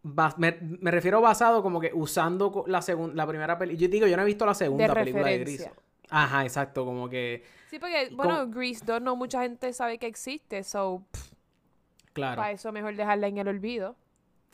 [0.03, 3.82] bas- me, me refiero basado como que usando la segunda, la primera película.
[3.82, 5.69] Yo digo, yo no he visto la segunda película de Gris.
[6.10, 10.63] Ajá, exacto, como que, Sí, porque, bueno, Grease 2 no mucha gente sabe que existe,
[10.63, 11.32] so, pff,
[12.13, 13.95] claro, para eso mejor dejarla en el olvido.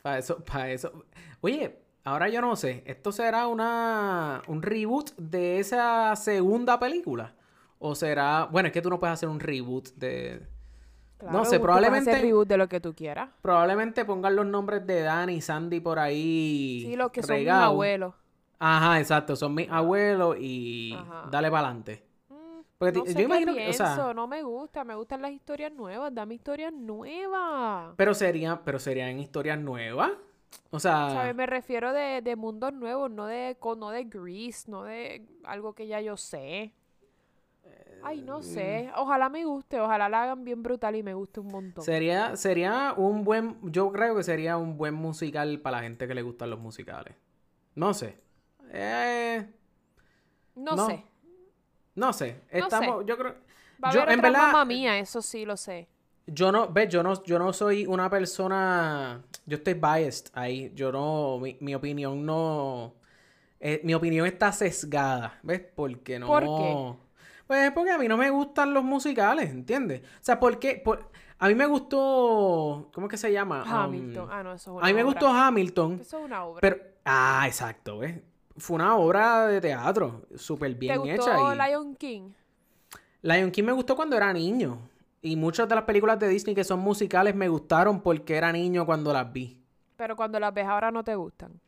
[0.02, 1.04] para eso, para eso.
[1.40, 7.34] Oye, ahora yo no sé, ¿esto será una un reboot de esa segunda película?
[7.78, 10.46] O será, bueno, es que tú no puedes hacer un reboot de
[11.18, 13.30] Claro, no sé, puedes hacer probablemente reboot de lo que tú quieras.
[13.42, 17.48] probablemente pongan los nombres de Danny y Sandy por ahí Sí, los que son mis
[17.48, 18.14] abuelos.
[18.58, 21.28] Ajá, exacto, son mis abuelos y Ajá.
[21.30, 22.04] dale para adelante.
[22.28, 24.84] Mm, Porque no ti- sé yo qué imagino que, o sea, pienso, no me gusta,
[24.84, 27.94] me gustan las historias nuevas, dame historias nuevas.
[27.96, 30.10] pero serían, pero serían historias nuevas.
[30.70, 31.34] O sea, ¿Sabes?
[31.34, 35.86] Me refiero de, de mundos nuevos, no de, no de Grease, no de algo que
[35.86, 36.72] ya yo sé.
[38.02, 38.90] Ay, no sé.
[38.96, 41.84] Ojalá me guste, ojalá la hagan bien brutal y me guste un montón.
[41.84, 46.14] sería, sería un buen, yo creo que sería un buen musical para la gente que
[46.14, 47.14] le gustan los musicales.
[47.74, 48.20] No sé.
[48.70, 49.46] Eh,
[50.56, 50.86] No, no.
[50.86, 51.04] sé.
[51.94, 52.42] no sé.
[52.50, 53.34] Estamos, yo creo,
[53.82, 55.88] Va a yo, haber en otra verdad, mamá mía, eso sí lo sé.
[56.26, 60.72] Yo no, ves, yo no, yo no soy una persona, yo estoy biased ahí.
[60.74, 62.94] Yo no, mi, mi opinión no,
[63.60, 65.62] eh, mi opinión está sesgada, ¿ves?
[65.74, 66.26] Porque no.
[66.26, 66.94] ¿Por qué?
[67.46, 70.00] Pues porque a mí no me gustan los musicales, ¿entiendes?
[70.02, 73.62] O sea, porque por, a mí me gustó, ¿cómo es que se llama?
[73.62, 74.28] Um, Hamilton.
[74.30, 75.12] Ah, no, eso es una a mí me obra.
[75.12, 76.60] gustó Hamilton, Eso es una obra.
[76.62, 78.18] pero ah, exacto, ¿ves?
[78.56, 82.30] Fue una obra de teatro súper ¿Te bien gustó hecha y Lion King?
[83.20, 84.78] Lion King me gustó cuando era niño
[85.24, 88.84] y muchas de las películas de Disney que son musicales me gustaron porque era niño
[88.86, 89.58] cuando las vi.
[89.96, 91.60] Pero cuando las ves ahora no te gustan.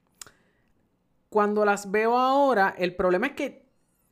[1.29, 3.67] Cuando las veo ahora, el problema es que,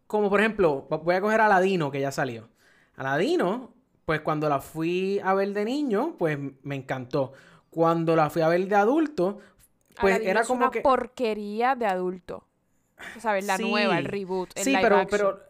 [0.07, 2.49] como por ejemplo, voy a coger a Aladino, que ya salió.
[2.97, 3.73] Aladino,
[4.05, 7.33] pues cuando la fui a ver de niño, pues me encantó.
[7.71, 9.39] Cuando la fui a ver de adulto,
[10.01, 10.81] Pues Aladdin era es como una que...
[10.81, 12.47] porquería de adulto.
[13.19, 13.45] ¿Sabes?
[13.47, 13.71] La Sí.
[13.71, 15.11] nueva, el reboot, el Sí, live pero, action.
[15.35, 15.41] pero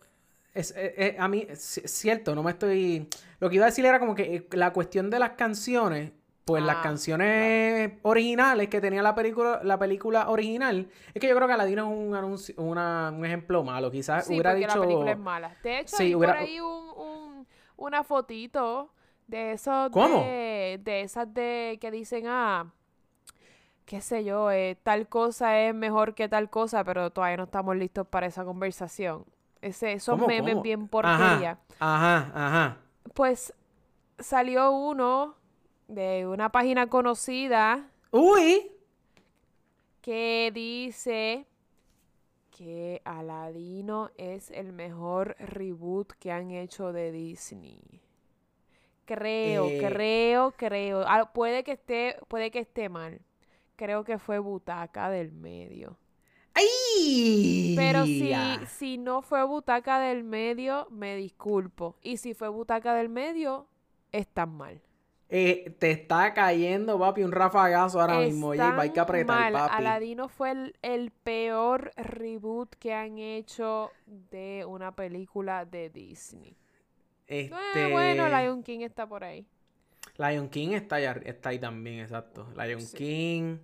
[0.55, 3.09] es, eh, eh, a mí, es cierto, no me estoy...
[3.45, 6.13] Lo que iba a decir era como que eh, la cuestión de las canciones,
[6.47, 11.37] pues las Ah, canciones originales que tenía la película, la película original, es que yo
[11.37, 13.91] creo que Aladdin es un anuncio, una- un ejemplo malo.
[13.91, 14.79] Quizás Sí, hubiera dicho...
[14.79, 15.57] la película es mala.
[15.63, 18.93] De hecho, Sí, hay hubiera- por ahí un, un- una fotito
[19.27, 20.21] de esos ¿Cómo?
[20.21, 22.73] de, de esas de que dicen, ah,
[23.85, 27.77] qué sé yo, eh, tal cosa es mejor que tal cosa, pero todavía no estamos
[27.77, 29.25] listos para esa conversación.
[29.61, 30.63] Ese, esos ¿Cómo, memes cómo?
[30.63, 31.59] bien porquería.
[31.79, 32.81] Ajá, ajá, ajá.
[33.15, 33.55] Pues
[34.19, 35.37] salió uno
[35.89, 38.71] de una página conocida Uy,
[40.01, 41.47] que dice
[42.51, 47.81] que Aladino es el mejor reboot que han hecho de Disney.
[49.05, 49.79] Creo, Eh.
[49.81, 51.05] creo, creo.
[51.07, 53.21] Ah, puede que esté, puede que esté mal.
[53.77, 55.97] Creo que fue Butaca del Medio.
[56.55, 57.75] ¡Ay!
[57.77, 58.33] Pero si,
[58.79, 61.97] si no fue Butaca del Medio, me disculpo.
[62.03, 63.67] Y si fue Butaca del Medio,
[64.13, 64.81] están mal.
[65.29, 68.55] Eh, te está cayendo, papi, un rafagazo ahora mismo.
[68.55, 69.53] Ya, hay que apretar, mal.
[69.53, 69.75] papi.
[69.79, 76.57] Aladino fue el, el peor reboot que han hecho de una película de Disney.
[77.27, 77.91] Eh, Este...
[77.91, 79.45] bueno, Lion King está por ahí.
[80.19, 82.47] Lion King está, allá- está ahí también, exacto.
[82.57, 82.97] Lion Sí.
[82.97, 83.59] King.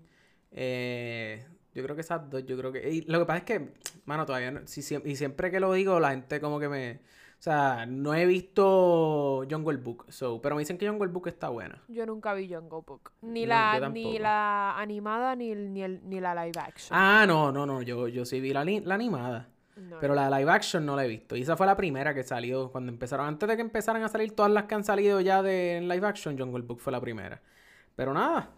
[0.51, 2.89] eh, yo creo que esas dos, yo creo que.
[2.91, 3.73] y lo que pasa es que,
[4.05, 4.61] mano, todavía no.
[4.67, 7.01] si siem- y siempre que lo digo, la gente como que me.
[7.39, 10.05] O sea, no he visto Jungle Book.
[10.11, 11.83] So, pero me dicen que Jungle Book está buena.
[11.89, 13.13] Yo nunca vi Jungle Book.
[13.23, 16.91] Ni, No, la, ni la animada ni, ni, el- ni la live action.
[16.99, 17.81] Ah, no, no, no.
[17.81, 19.49] Yo, yo sí vi la, la animada.
[19.77, 21.35] No, Pero la live action no la he visto.
[21.35, 23.27] Y esa fue la primera que salió cuando empezaron.
[23.27, 26.39] Antes de que empezaran a salir todas las que han salido ya de live action,
[26.39, 27.41] Jungle Book fue la primera.
[27.97, 28.51] Pero nada.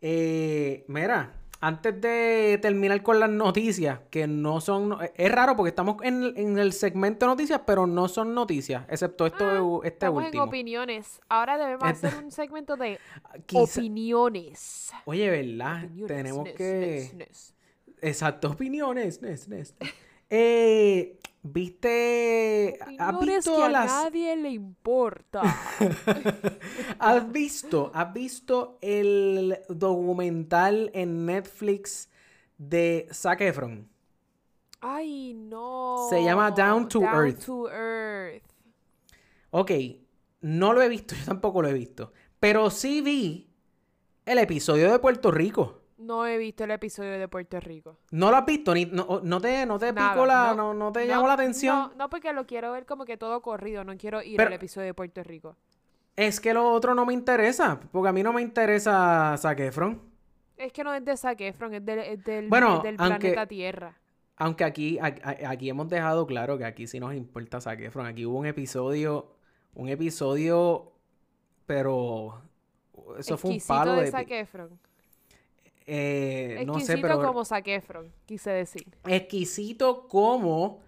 [0.00, 4.96] Eh, mira, antes de terminar con las noticias, que no son.
[5.14, 9.26] Es raro porque estamos en, en el segmento de noticias, pero no son noticias, excepto
[9.26, 10.42] esto, este Ah, Estamos último.
[10.44, 11.20] en opiniones.
[11.28, 12.98] Ahora debemos Este- hacer un segmento de
[13.46, 14.90] Quizá- opiniones.
[15.04, 15.84] Oye, ¿verdad?
[15.84, 16.72] Opiniones, Tenemos nes, que.
[16.72, 17.54] nes, nes.
[18.00, 19.20] Exacto, opiniones.
[19.20, 19.74] nes, nes.
[20.32, 22.78] Eh, ¿Viste?
[22.98, 23.86] ¿Has visto que a las.
[23.86, 25.42] nadie le importa.
[26.98, 27.90] ¿Has visto?
[27.94, 32.10] ¿Has visto el documental en Netflix
[32.58, 33.88] de Zac Efron?
[34.82, 36.06] Ay, no.
[36.10, 37.44] Se llama Down to Down Earth.
[37.46, 38.44] to Earth.
[39.50, 39.70] Ok,
[40.42, 42.12] no lo he visto, yo tampoco lo he visto.
[42.38, 43.50] Pero sí vi
[44.26, 45.79] el episodio de Puerto Rico.
[46.00, 47.98] No he visto el episodio de Puerto Rico.
[48.10, 48.72] ¿No lo has visto?
[48.74, 50.54] Ni, no, no te, no te Nada, picó la...
[50.54, 51.76] no, No, te llamó la atención?
[51.76, 53.84] No, no, porque lo quiero ver como que todo corrido.
[53.84, 55.56] No quiero ir Pero- al episodio de Puerto Rico.
[56.16, 57.78] Es que lo otro no me interesa.
[57.92, 60.00] Porque a mí no me interesa Zac Efron.
[60.56, 63.18] Es que no es de Zac Efron, es del, es del, Bueno, es del aunque-
[63.18, 63.96] planeta Tierra.
[64.36, 68.06] Aunque aquí, aquí hemos dejado claro que aquí sí nos importa Zac Efron.
[68.06, 69.34] Aquí hubo un episodio,
[69.74, 70.92] un episodio,
[71.66, 72.40] pero
[73.18, 74.10] eso fue un palo de de...
[74.10, 74.78] Zac Efron.
[75.86, 78.86] Eh, no sé, Exquisito pero como Zac Efron, quise decir.
[79.06, 80.80] exquisito como...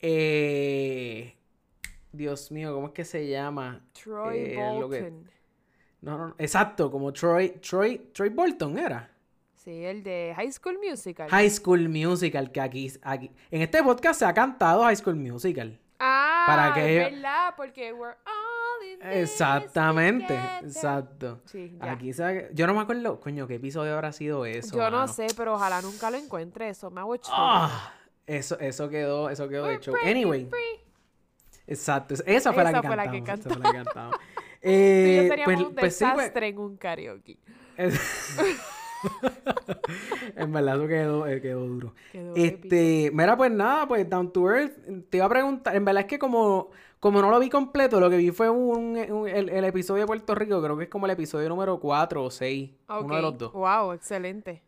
[0.00, 1.34] eh,
[2.12, 3.84] Dios mío, ¿cómo es que se llama?
[3.92, 5.30] Troy Eh, lo que- Bolton.
[6.02, 9.10] No, no, no, exacto, como Troy, Troy, Troy Bolton era.
[9.56, 11.28] Sí, el de High School Musical.
[11.30, 15.80] High School Musical, que aquí, aquí, en este podcast se ha cantado High School Musical.
[15.98, 18.43] ah, para que- es verdad, porque we're this
[19.02, 21.40] Exactamente, exacto.
[21.44, 21.76] Sí.
[21.80, 24.76] Aquí se- yo no me acuerdo, coño, qué episodio habrá sido eso.
[24.76, 26.68] Yo no sé, pero ojalá nunca lo encuentre.
[26.70, 27.14] Eso me hago.
[27.30, 27.92] Ah,
[28.26, 29.92] eso, eso quedó, eso quedó We're hecho.
[30.04, 30.80] Anyway, free.
[31.66, 32.14] exacto.
[32.26, 33.40] Esa fue la Esa que fue la cantamos.
[33.40, 34.16] esa fue la que cantamos.
[34.62, 37.38] Eh, Tú y yo seríamos pues- un pues sí, pues- desastre en un karaoke.
[40.36, 41.94] en verdad, eso quedó, eh, quedó duro.
[42.12, 42.66] Quedó épico.
[42.66, 44.72] Este, mira, pues nada, pues Down to Earth,
[45.10, 46.70] te iba a preguntar, en verdad es que como,
[47.04, 50.06] como no lo vi completo, lo que vi fue un, un- el, el episodio de
[50.06, 53.36] Puerto Rico, creo que es como el episodio número 4 o 6, uno de los
[53.36, 53.52] dos.
[53.52, 54.62] Wow, excelente.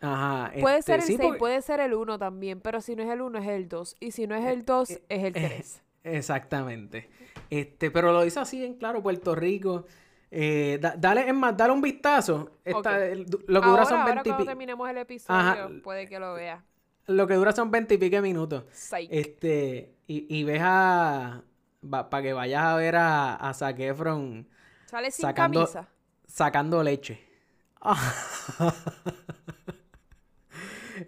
[0.00, 0.50] Ajá.
[0.58, 3.02] Puede este, ser el sí, 6, porque- puede ser el 1 también, pero si no
[3.02, 3.96] es el 1 es el 2.
[4.00, 5.82] Y si no es el 2, es el 3.
[6.04, 7.10] Exactamente.
[7.50, 9.84] Este, pero lo dice así en claro, Puerto Rico.
[10.30, 12.52] Eh, da- dale, es más, dale un vistazo.
[12.64, 13.02] Esta- Ok.
[13.02, 15.68] el- lo que dura ahora, son ahora 20 y cuando terminemos el episodio, Ajá.
[15.84, 16.64] puede que lo vea.
[17.06, 18.64] Lo que dura son 20 y pico minutos.
[18.72, 19.08] Psych.
[19.12, 21.42] Este, y, y ves a.
[21.88, 24.48] para que vayas a ver a, a Zac Efron
[24.86, 25.88] Sale sin sacando- camisa.
[26.26, 27.20] sacando leche.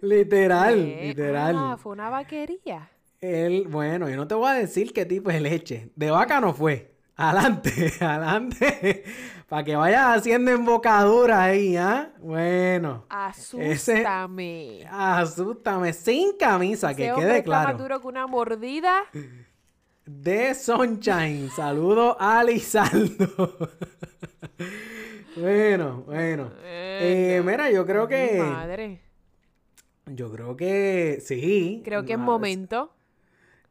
[0.01, 1.01] literal, ¿Qué?
[1.07, 1.55] literal.
[1.57, 2.89] Ah, fue una vaquería.
[3.21, 5.91] Él, bueno, yo no te voy a decir qué tipo de leche.
[5.95, 6.93] De vaca no fue.
[7.15, 9.03] Adelante, adelante.
[9.47, 12.11] Para que vayas haciendo embocadura ahí, ¿ah?
[12.19, 13.05] Bueno.
[13.09, 14.85] Asústame.
[14.91, 15.93] Asústame.
[15.93, 17.77] Sin camisa, Ese que quede está más claro.
[17.77, 19.03] duro que una mordida.
[20.05, 21.49] De Sunshine.
[21.49, 23.69] Saludo a Lizardo.
[25.35, 26.51] bueno, bueno.
[26.63, 28.39] Eh, mira, yo creo que.
[28.39, 29.01] Madre.
[30.05, 31.81] Yo creo que sí.
[31.83, 32.91] Creo que es Ma- momento.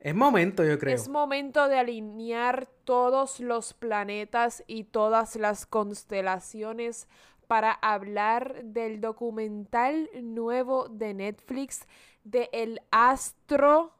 [0.00, 0.94] Es momento, yo creo.
[0.94, 7.08] Es momento de alinear todos los planetas y todas las constelaciones
[7.46, 11.86] para hablar del documental nuevo de Netflix
[12.24, 13.92] de El Astro,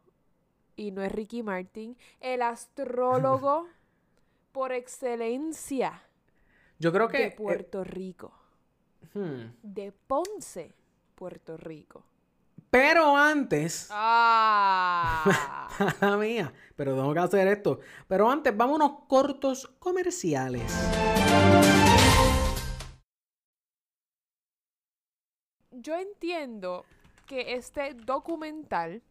[0.77, 3.67] y no es Ricky Martin, el astrólogo
[4.53, 6.03] por excelencia
[6.79, 7.19] Yo creo que.
[7.19, 8.33] de eh, Puerto Rico,
[9.15, 9.43] hmm.
[9.63, 10.73] de Ponce,
[11.15, 12.05] Puerto Rico.
[12.71, 13.89] Pero antes.
[14.97, 15.69] Ah.
[16.19, 17.81] Mía, pero tengo que hacer esto.
[18.07, 20.63] Pero antes, vamos a unos cortos comerciales.
[25.71, 26.85] Yo entiendo
[27.27, 29.03] que este documental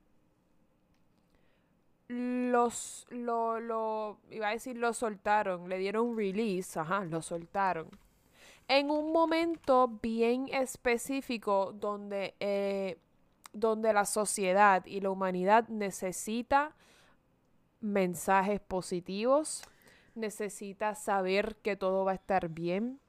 [2.14, 7.90] los lo, lo iba a decir lo soltaron, le dieron release, ajá, lo soltaron.
[8.68, 12.98] En un momento bien específico donde eh,
[13.54, 16.76] donde la sociedad y la humanidad necesita
[17.82, 19.64] mensajes positivos,
[20.16, 23.00] necesita saber que todo va a estar bien.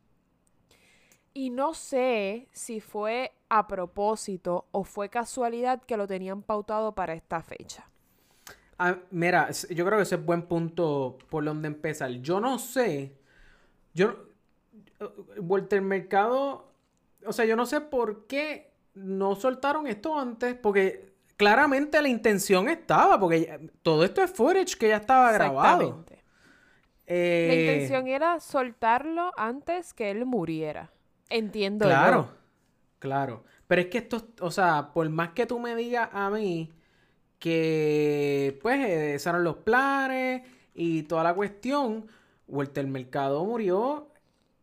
[1.32, 7.14] Y no sé si fue a propósito o fue casualidad que lo tenían pautado para
[7.14, 7.88] esta fecha.
[8.78, 12.10] Ah, mira, yo creo que ese es buen punto por donde empezar.
[12.10, 13.16] Yo no sé.
[13.94, 14.26] Yo.
[15.00, 15.06] eh,
[15.40, 16.72] Walter Mercado.
[17.26, 20.54] O sea, yo no sé por qué no soltaron esto antes.
[20.56, 23.18] Porque claramente la intención estaba.
[23.20, 25.82] Porque todo esto es footage que ya estaba grabado.
[25.82, 26.14] Exactamente.
[27.04, 30.90] La Eh, intención era soltarlo antes que él muriera.
[31.30, 32.36] Entiendo Claro, yo.
[32.98, 33.44] claro.
[33.66, 36.70] Pero es que esto, o sea, por más que tú me digas a mí
[37.44, 40.40] que, pues, eh, esos eran los planes
[40.74, 42.06] y toda la cuestión,
[42.48, 44.08] Walter Mercado murió.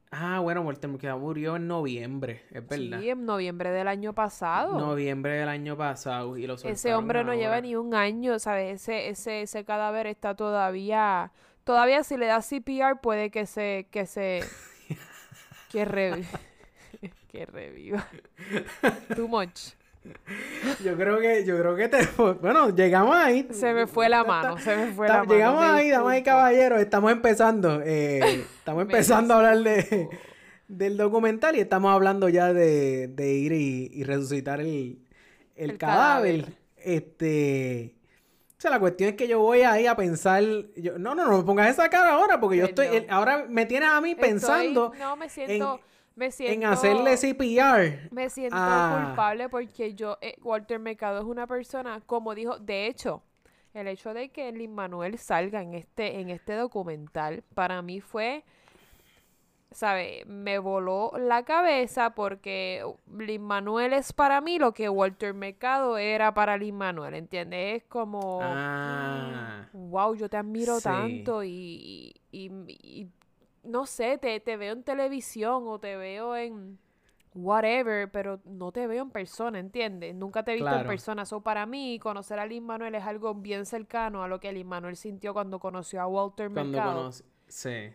[0.09, 2.99] Ah, bueno, Walter Mercado murió en noviembre, es verdad.
[2.99, 4.79] Sí, en noviembre del año pasado.
[4.79, 8.81] Noviembre del año pasado y lo Ese hombre no lleva ni un año, ¿sabes?
[8.81, 11.31] Ese, ese, ese cadáver está todavía.
[11.63, 13.89] Todavía si le da CPR puede que se.
[13.91, 14.43] que se.
[15.71, 16.39] que reviva.
[17.27, 18.07] que reviva.
[19.15, 19.75] Too much.
[20.83, 21.99] Yo creo que, yo creo que te,
[22.41, 23.47] bueno, llegamos ahí.
[23.51, 25.31] Se me fue la mano, se me fue la mano.
[25.33, 27.81] Llegamos ahí, damas y caballeros, estamos empezando.
[27.83, 28.19] eh,
[28.57, 30.09] estamos empezando a hablar de,
[30.67, 34.99] del documental y estamos hablando ya de, de ir y, y resucitar el,
[35.55, 36.41] el El cadáver.
[36.41, 36.57] cadáver.
[36.77, 37.95] Este.
[38.57, 40.43] O sea, la cuestión es que yo voy ahí a pensar.
[40.75, 43.07] yo- no, no, no me pongas esa cara ahora, porque yo Pues estoy.
[43.09, 45.79] ahora me tienes a mí Estoy- pensando no, me siento.
[46.15, 46.53] Me siento.
[46.53, 48.09] en hacerle CPR.
[48.11, 49.03] Me siento Ah.
[49.07, 53.23] culpable porque yo, eh, Walter Mercado es una persona, como dijo, de hecho,
[53.73, 58.43] el hecho de que Lin Manuel salga en este, en este documental, para mí fue,
[59.71, 60.23] ¿sabe?
[60.27, 62.83] Me voló la cabeza porque
[63.17, 67.77] Lin Manuel es para mí lo que Walter Mercado era para Lin Manuel, ¿entiendes?
[67.77, 69.67] Es como, Ah.
[69.71, 70.83] wow, yo te admiro Sí.
[70.83, 73.07] tanto y, y- y-
[73.63, 76.79] no sé, te, te veo en televisión o te veo en
[77.33, 80.13] whatever, pero no te veo en persona, ¿entiendes?
[80.15, 81.25] Nunca te he visto en persona.
[81.25, 84.67] So, para mí, conocer a Lin Manuel es algo bien cercano a lo que Lin
[84.67, 86.97] Manuel sintió cuando conoció a Walter Cuando Mercado.
[86.97, 87.23] conoce.
[87.47, 87.93] Sí.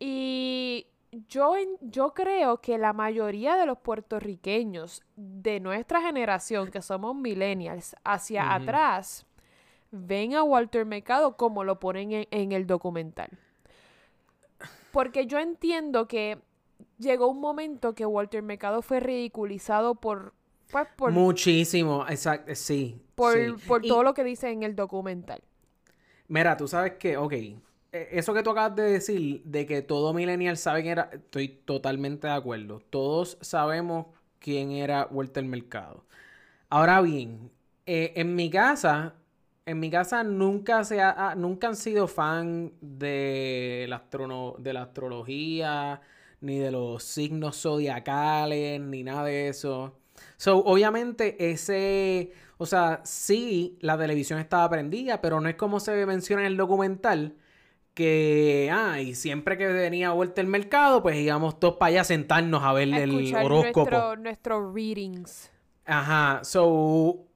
[0.00, 0.86] Y
[1.28, 7.96] yo, yo creo que la mayoría de los puertorriqueños de nuestra generación, que somos millennials,
[8.04, 9.26] hacia atrás,
[9.90, 13.30] ven a Walter Mercado como lo ponen en, en el documental.
[14.90, 16.38] Porque yo entiendo que
[16.98, 20.34] llegó un momento que Walter Mercado fue ridiculizado por,
[20.70, 23.00] pues, por, Muchísimo, exacto, sí.
[23.14, 23.52] por, sí.
[23.66, 25.42] por Y- todo lo que dice en el documental.
[26.28, 27.56] Mira, tú sabes que, ok, e-
[27.92, 32.26] eso que tú acabas de decir, de que todo millennial sabe quién era, estoy totalmente
[32.26, 32.80] de acuerdo.
[32.90, 34.06] Todos sabemos
[34.38, 36.04] quién era Walter Mercado.
[36.70, 37.50] Ahora bien,
[37.86, 39.14] eh, en mi casa,
[39.68, 44.82] en mi casa nunca se ha- nunca han sido fan de la, astrono- de la
[44.82, 46.00] astrología,
[46.40, 49.98] ni de los signos zodiacales, ni nada de eso.
[50.36, 52.32] So, obviamente, ese.
[52.58, 56.56] O sea, sí, la televisión estaba prendida, pero no es como se menciona en el
[56.56, 57.36] documental.
[57.94, 62.04] Que, ah, y siempre que venía vuelta el mercado, pues íbamos todos para allá a
[62.04, 63.90] sentarnos a ver A el horóscopo.
[63.90, 65.50] nuestro- nuestros readings.
[65.84, 67.26] Ajá, so,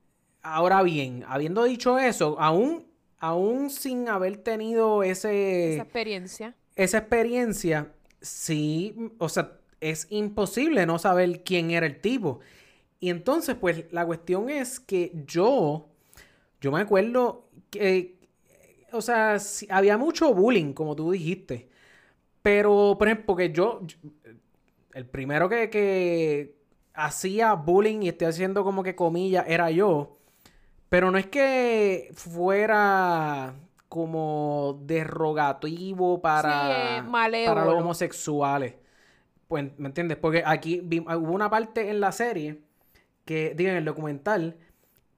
[0.42, 2.86] ahora bien, habiendo dicho eso, aún
[3.18, 6.56] aún sin haber tenido ese, Esa experiencia.
[6.76, 12.40] esa experiencia, sí, o sea, es imposible no saber quién era el tipo.
[13.00, 15.88] Y entonces, pues, la cuestión es que yo,
[16.60, 18.18] yo me acuerdo que,
[18.92, 19.38] o sea,
[19.70, 21.68] había mucho bullying, como tú dijiste.
[22.42, 23.98] Pero, por ejemplo, que yo, yo-
[24.94, 26.54] el primero que, que
[26.94, 30.18] hacía bullying y estoy haciendo como que comillas era yo.
[30.92, 33.54] Pero no es que fuera
[33.88, 37.08] como derogativo para, Sí,
[37.46, 38.74] para los homosexuales.
[39.48, 40.18] Pues, ¿me entiendes?
[40.18, 42.60] Porque aquí vi- hubo una parte en la serie
[43.24, 44.58] que, digo, en el documental,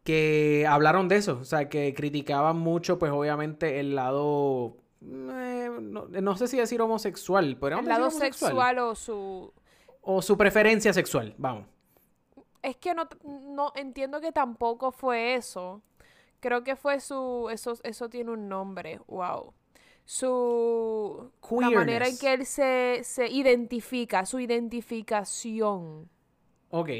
[0.05, 1.39] que hablaron de eso.
[1.41, 4.77] O sea, que criticaban mucho, pues, obviamente, el lado...
[5.03, 7.57] eh, no, no sé si decir homosexual.
[7.57, 8.51] ¿podríamos El lado homosexual?
[8.53, 9.53] sexual o su...
[10.03, 11.67] O su preferencia sexual, vamos.
[12.65, 15.83] Es que no, no entiendo que tampoco fue eso.
[16.41, 17.49] Creo que fue su...
[17.51, 19.01] Eso, eso tiene un nombre.
[19.07, 19.53] Wow.
[20.05, 21.31] Su...
[21.61, 22.21] La manera en Queerness.
[22.21, 24.27] que él se, se identifica.
[24.27, 26.09] Su identificación.
[26.71, 26.91] Ok,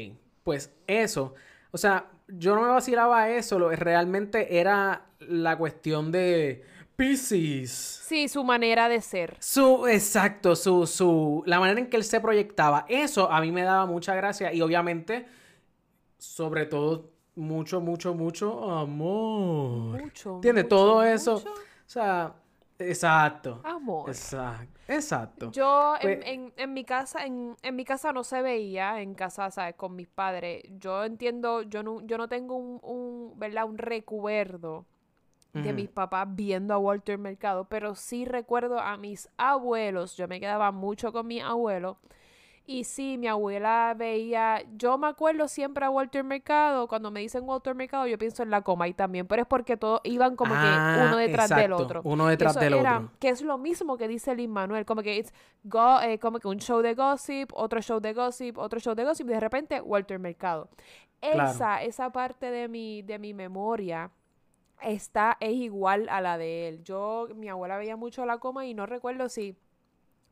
[0.43, 1.33] pues eso.
[1.71, 3.59] O sea, yo no me vacilaba eso.
[3.59, 6.63] Lo, realmente era la cuestión de
[6.95, 7.71] Pisces.
[7.71, 9.35] Sí, su manera de ser.
[9.39, 12.85] Su, exacto, su, su, la manera en que él se proyectaba.
[12.87, 15.25] Eso a mí me daba mucha gracia y obviamente,
[16.17, 20.01] sobre todo, mucho, mucho, mucho amor.
[20.01, 20.35] Mucho.
[20.35, 21.33] Mucho, Todo eso.
[21.35, 21.55] mucho O
[21.89, 22.33] sea,
[22.79, 23.61] exacto.
[23.63, 24.09] Amor.
[24.09, 24.79] Exacto.
[24.87, 25.51] Exacto.
[25.51, 29.15] Yo en, Pues- en, en mi casa, en, en mi casa no se veía, en
[29.15, 29.75] casa, ¿sabes?
[29.75, 30.63] Con mis padres.
[30.79, 33.65] Yo entiendo, yo no, yo no tengo un, un, ¿verdad?
[33.65, 34.85] Un recuerdo
[35.53, 40.17] de mis papás viendo a Walter Mercado, pero sí recuerdo a mis abuelos.
[40.17, 41.97] Yo me quedaba mucho con mi abuelo.
[42.67, 47.43] Y sí, mi abuela veía, yo me acuerdo siempre a Walter Mercado, cuando me dicen
[47.47, 50.55] Walter Mercado, yo pienso en la coma y también, pero es porque todos iban como
[50.57, 52.01] Ah, que uno detrás del otro.
[52.03, 53.11] uno detrás del era- otro.
[53.19, 55.23] Que es lo mismo que dice Lin Manuel, como que
[55.63, 59.03] go- eh, como que un show de gossip, otro show de gossip, otro show de
[59.05, 60.67] gossip, y de repente Walter Mercado.
[61.21, 61.51] Claro.
[61.51, 64.09] Esa, esa parte de mi, de mi memoria
[64.81, 66.83] está, es igual a la de él.
[66.83, 69.55] Yo, mi abuela veía mucho la coma y no recuerdo si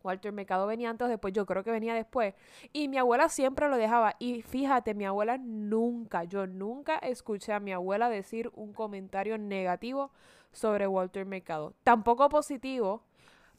[0.03, 2.33] Walter Mercado venía antes o después, yo creo que venía después.
[2.73, 4.15] Y mi abuela siempre lo dejaba.
[4.19, 10.11] Y fíjate, mi abuela nunca, yo nunca escuché a mi abuela decir un comentario negativo
[10.51, 11.73] sobre Walter Mercado.
[11.83, 13.01] Tampoco positivo,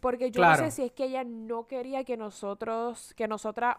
[0.01, 0.63] porque yo Claro.
[0.63, 3.77] no sé si es que ella no quería que nosotros, que nosotras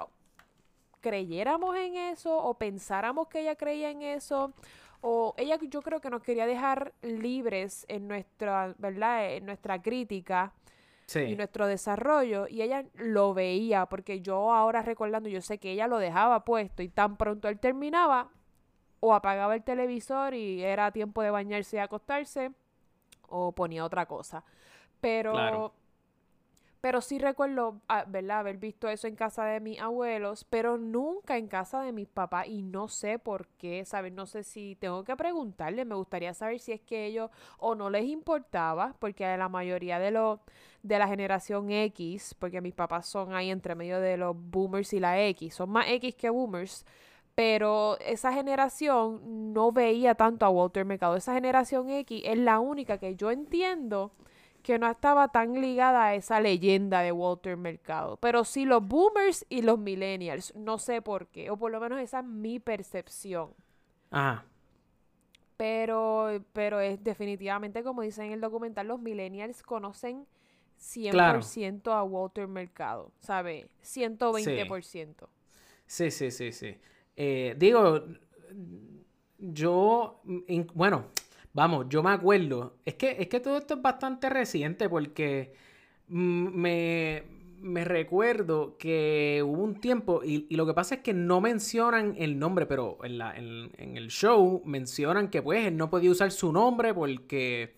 [1.01, 4.53] creyéramos en eso o pensáramos que ella creía en eso
[5.01, 9.33] o ella yo creo que nos quería dejar libres en nuestra, ¿verdad?
[9.33, 10.51] En nuestra crítica
[11.13, 15.87] y nuestro desarrollo y ella lo veía porque yo ahora recordando yo sé que ella
[15.87, 18.29] lo dejaba puesto y tan pronto él terminaba
[18.99, 22.51] o apagaba el televisor y era tiempo de bañarse y acostarse
[23.29, 24.43] o ponía otra cosa
[24.99, 25.73] pero Claro.
[26.85, 31.35] Pero sí recuerdo ah, verdad haber visto eso en casa de mis abuelos pero nunca
[31.35, 35.03] en casa de mis papás y no sé por qué sabes no sé si tengo
[35.03, 39.49] que preguntarle me gustaría saber si es que ellos o no les importaba porque la
[39.49, 40.41] mayoría de los
[40.83, 44.99] de la generación X, porque mis papás son ahí entre medio de los boomers y
[44.99, 46.85] la X, son más X que boomers,
[47.33, 51.15] pero esa generación no veía tanto a Walter Mercado.
[51.15, 54.11] Esa generación X es la única que yo entiendo
[54.65, 58.17] que no estaba tan ligada a esa leyenda de Walter Mercado.
[58.17, 61.99] Pero sí los boomers y los millennials, no sé por qué, o por lo menos
[61.99, 63.51] esa es mi percepción.
[64.09, 64.43] Ajá.
[65.55, 70.25] Pero, pero es definitivamente, como dice en el documental, los millennials conocen
[70.79, 71.99] 100% Claro.
[71.99, 73.67] a Walter Mercado, ¿sabe?
[73.83, 75.29] 120%.
[75.85, 76.75] Sí, sí, sí, sí.
[77.15, 78.03] Eh, digo,
[79.37, 81.05] yo, in- bueno,
[81.55, 82.77] vamos, yo me acuerdo.
[82.85, 85.53] Es que, es que todo esto es bastante reciente porque
[86.09, 87.23] mm, me,
[87.61, 92.15] me recuerdo que hubo un tiempo, y, y lo que pasa es que no mencionan
[92.17, 96.11] el nombre, pero en, la, en, en el show mencionan que pues él no podía
[96.11, 97.75] usar su nombre porque...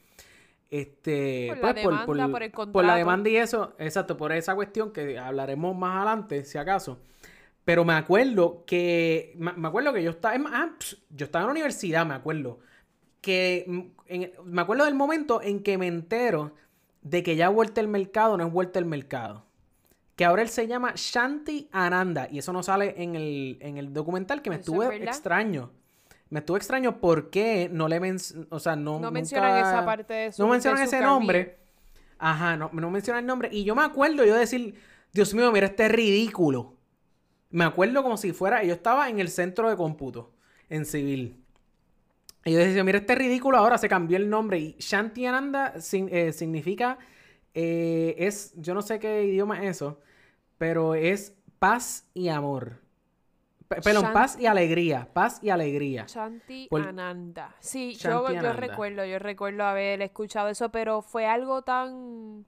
[0.70, 4.54] Este, Por la pues, demanda, por el por la demanda y eso, exacto, por esa
[4.54, 7.00] cuestión que hablaremos más adelante, si acaso.
[7.66, 9.34] Pero me acuerdo que.
[9.38, 10.36] Me me acuerdo que yo estaba.
[10.54, 12.60] ah, pss, yo estaba en la universidad, me acuerdo.
[13.22, 13.66] Que.
[14.08, 16.54] en- me acuerdo del momento en que me entero
[17.02, 19.44] de que ya Vuelta el Mercado no es Vuelta el Mercado.
[20.16, 22.28] Que ahora él se llama Shanti Ananda.
[22.32, 25.08] Y eso no sale en el, en el documental, que me ¿Eso es estuvo verdad?
[25.10, 25.72] extraño.
[26.30, 28.18] Me estuvo extraño porque no le men
[28.50, 31.58] o sea, no, No nunca- mencionan esa parte de su No mencionan ese nombre.
[32.18, 33.50] Ajá, no, no mencionan el nombre.
[33.52, 34.76] Y yo me acuerdo yo decir,
[35.14, 36.74] Dios mío, mira este ridículo.
[37.50, 40.34] Me acuerdo como si fuera, yo estaba en el centro de cómputo,
[40.70, 41.42] en civil.
[42.48, 44.58] Y yo decía, mira este ridículo ahora, se cambió el nombre.
[44.60, 46.98] Y Shanti Ananda sin- eh, significa,
[47.54, 50.00] eh, es, yo no sé qué idioma es eso,
[50.58, 52.80] pero es paz y amor.
[53.68, 56.06] Pe- Perdón, paz y alegría, paz y alegría.
[56.06, 57.54] Chanti Por- Ananda.
[57.60, 58.54] Sí, Shanti yo, yo Ananda.
[58.54, 62.46] recuerdo, yo recuerdo haber escuchado eso, pero fue algo tan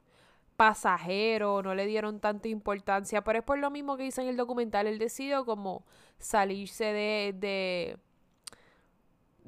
[0.56, 4.38] pasajero, no le dieron tanta importancia, pero es por lo mismo que dice en el
[4.38, 5.84] documental, él decidió como
[6.20, 7.98] salirse de, de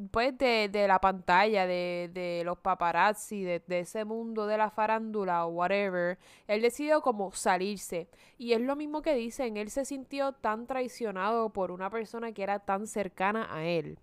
[0.09, 4.69] pues de, de la pantalla, de, de los paparazzi, de, de ese mundo de la
[4.71, 8.09] farándula o whatever, él decidió como salirse.
[8.37, 12.43] Y es lo mismo que dicen, él se sintió tan traicionado por una persona que
[12.43, 13.99] era tan cercana a él.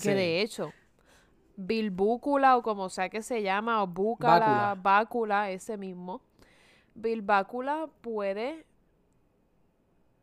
[0.00, 0.14] Que Sí.
[0.14, 0.72] de hecho,
[1.56, 4.74] Bill Búcula o como sea que se llama, o Búcala, Bácula.
[4.82, 6.22] Bácula, ese mismo.
[6.94, 8.66] Bill Bácula puede,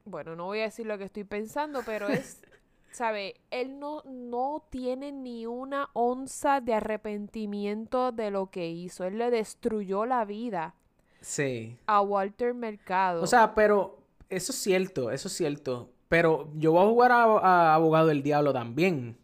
[0.05, 2.41] bueno, no voy a decir lo que estoy pensando, pero es,
[2.91, 3.35] ¿sabe?
[3.51, 9.03] Él no, no tiene ni una onza de arrepentimiento de lo que hizo.
[9.05, 10.75] Él le destruyó la vida
[11.21, 11.77] Sí.
[11.85, 13.21] a Walter Mercado.
[13.23, 15.89] O sea, pero eso es cierto, eso es cierto.
[16.07, 19.17] Pero yo voy a jugar a, a abogado del diablo también.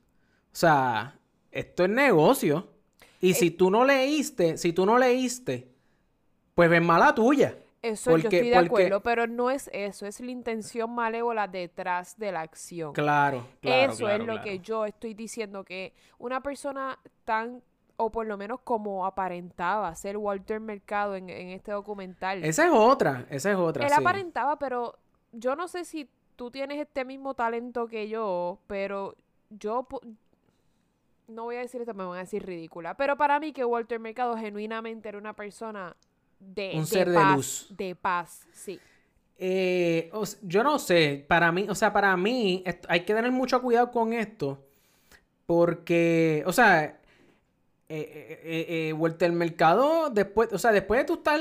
[0.54, 1.18] O sea,
[1.52, 2.68] esto es negocio.
[3.22, 5.68] Y si tú no leíste, si tú no leíste,
[6.54, 7.58] pues ves mala tuya.
[7.90, 11.48] Eso yo porque- estoy de porque- acuerdo, pero no es eso, es la intención malévola
[11.48, 12.94] detrás de la acción.
[12.94, 13.92] Claro, claro.
[13.92, 14.44] Eso claro, es lo claro.
[14.44, 17.62] que yo estoy diciendo, que una persona tan,
[17.98, 22.44] o por lo menos como aparentaba ser Walter Mercado en, en este documental.
[22.44, 23.86] Esa es otra, esa es otra.
[23.86, 24.00] Él sí.
[24.00, 24.98] aparentaba, pero
[25.32, 29.16] yo no sé si tú tienes este mismo talento que yo, pero
[29.50, 29.88] yo
[31.28, 34.00] no voy a decir esto, me van a decir ridícula, pero para mí que Walter
[34.00, 35.96] Mercado genuinamente era una persona
[36.40, 37.68] de, Un de ser de luz.
[37.70, 38.80] de paz, sí.
[39.38, 43.62] Eh, o yo no sé, para mí, o sea, para mí hay que tener mucho
[43.62, 44.66] cuidado con esto,
[45.46, 47.00] porque, o sea, eh,
[47.90, 51.40] eh, eh, eh, Walter Mercado, después, o sea, después de tú estar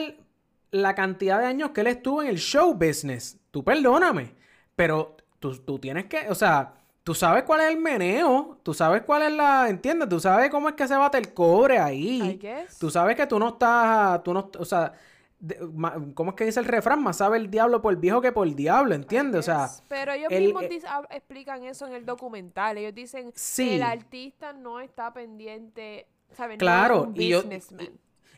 [0.73, 4.35] la cantidad de años que él estuvo en el show business, tú perdóname,
[4.75, 6.75] pero tú, tú tienes que, o sea,
[7.05, 10.09] tú sabes cuál es el meneo, tú sabes cuál es la, ¿entiendes?
[10.09, 12.41] Tú sabes cómo es que se bate el cobre I ahí.
[12.81, 14.93] Tú sabes que tú no estás, tú no, o sea,
[15.39, 17.03] de- ma- ¿cómo es que dice el refrán?
[17.03, 19.41] Más sabe el diablo por viejo que por diablo, ¿entiendes?
[19.41, 22.79] O sea, pero ellos el- mismos eh, hab- explican eso en el documental.
[22.79, 23.75] Ellos dicen Sí.
[23.75, 26.57] el artista no está pendiente, ¿sabes?
[26.59, 27.43] Claro, no y yo-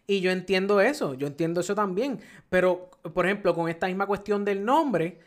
[0.08, 4.44] y yo entiendo eso, yo entiendo eso también, pero, por ejemplo, con esta misma cuestión
[4.44, 5.20] del nombre,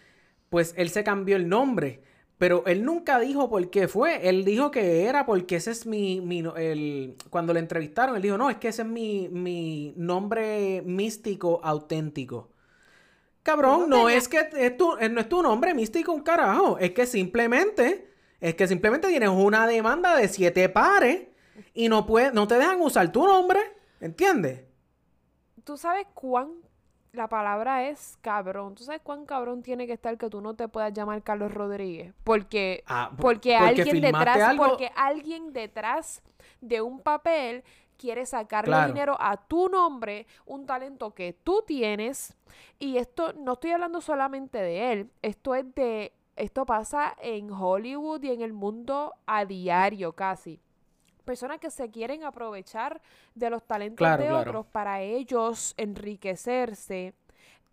[0.49, 2.01] pues él se cambió el nombre,
[2.39, 6.21] pero él nunca dijo por qué fue, él dijo que era porque ese es mi,
[6.21, 10.81] mi el, cuando le entrevistaron, él dijo, no, es que ese es mi, mi nombre
[10.85, 12.49] místico auténtico.
[13.43, 16.91] Cabrón, No es que es tu, eh, no es tu nombre místico un carajo, es
[16.91, 18.09] que simplemente,
[18.39, 21.27] es que simplemente tienes una demanda de siete pares
[21.73, 23.59] y no puede, no te dejan usar tu nombre,
[23.99, 24.61] ¿entiendes?
[25.65, 26.53] Tú sabes cuán
[27.11, 28.75] la palabra es cabrón.
[28.75, 32.13] Tú sabes cuán cabrón tiene que estar que tú no te puedas llamar Carlos Rodríguez.
[32.23, 36.21] Porque, Ah, po- porque, porque alguien detrás, algo- porque alguien detrás
[36.61, 37.63] de un papel
[37.97, 38.87] quiere sacarle Claro.
[38.93, 42.37] dinero a tu nombre, un talento que tú tienes.
[42.79, 45.11] Y esto no estoy hablando solamente de él.
[45.21, 46.13] Esto es de.
[46.37, 50.61] Esto pasa en Hollywood y en el mundo a diario casi.
[51.29, 52.99] Personas que se quieren aprovechar
[53.35, 54.49] de los talentos Claro, de claro.
[54.49, 57.13] otros para ellos enriquecerse.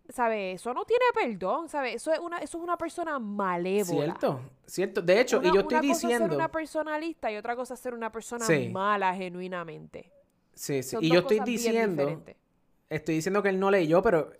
[0.09, 0.51] ¿Sabe?
[0.51, 1.95] Eso no tiene perdón, ¿sabe?
[1.95, 4.03] Eso es una, eso es una persona malévola.
[4.05, 5.01] Cierto, cierto.
[5.01, 6.35] De hecho, Una- y yo estoy una cosa es ser diciendo.
[6.35, 8.69] una persona lista y otra cosa es ser una persona Sí.
[8.71, 10.11] mala genuinamente.
[10.53, 10.91] Sí, sí.
[10.91, 12.21] Son Y yo estoy diciendo.
[12.91, 14.31] Estoy diciendo que él no leyó, pero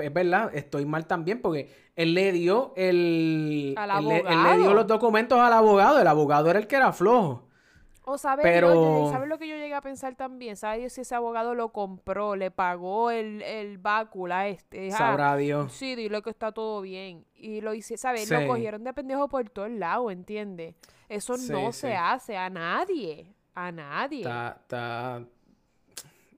[0.00, 3.74] es verdad, estoy mal también porque él le dio el.
[3.78, 4.58] Al él, le, él le abogado.
[4.58, 6.00] dio los documentos al abogado.
[6.00, 7.44] El abogado era el que era flojo.
[8.06, 10.56] O sabe Pero- Dios, ¿sabes lo que yo llegué a pensar también?
[10.56, 14.88] ¿Sabe Dios si ese abogado lo compró, le pagó el, el bácula este?
[14.92, 15.72] Ah, Sabrá Dios.
[15.72, 17.24] Sí, dile que está todo bien.
[17.34, 18.28] Y lo hice, ¿sabes?
[18.28, 18.34] Sí.
[18.34, 20.74] Lo cogieron de pendejo por todos lados, ¿entiendes?
[21.08, 21.80] Eso Sí, no sí.
[21.80, 23.32] se hace a nadie.
[23.54, 24.18] A nadie.
[24.20, 25.24] Está, está.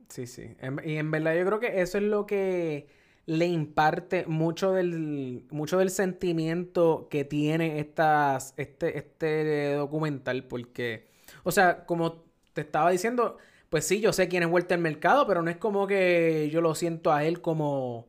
[0.09, 0.55] Sí, sí.
[0.61, 2.87] En- y en verdad yo creo que eso es lo que
[3.27, 10.45] le imparte mucho del, mucho del sentimiento que tiene estas, este, este documental.
[10.45, 11.09] Porque,
[11.47, 13.39] o sea, como te estaba diciendo,
[13.71, 16.75] pues sí, yo sé quién es Walter Mercado, pero no es como que yo lo
[16.75, 18.07] siento a él como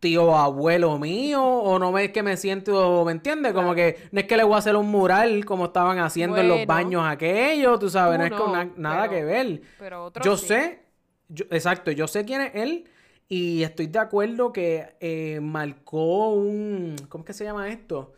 [0.00, 3.52] tío abuelo mío, o no es que me siento, ¿me entiendes?
[3.52, 6.48] Como que no es que le voy a hacer un mural como estaban haciendo en
[6.48, 9.62] los baños aquellos, tú sabes, no es con no, na- nada pero- que ver.
[9.78, 10.46] Pero otros Yo sí.
[10.46, 10.80] sé,
[11.28, 12.84] yo- exacto, yo sé quién es él
[13.28, 18.12] y estoy de acuerdo que eh, marcó un, ¿cómo es que se llama esto?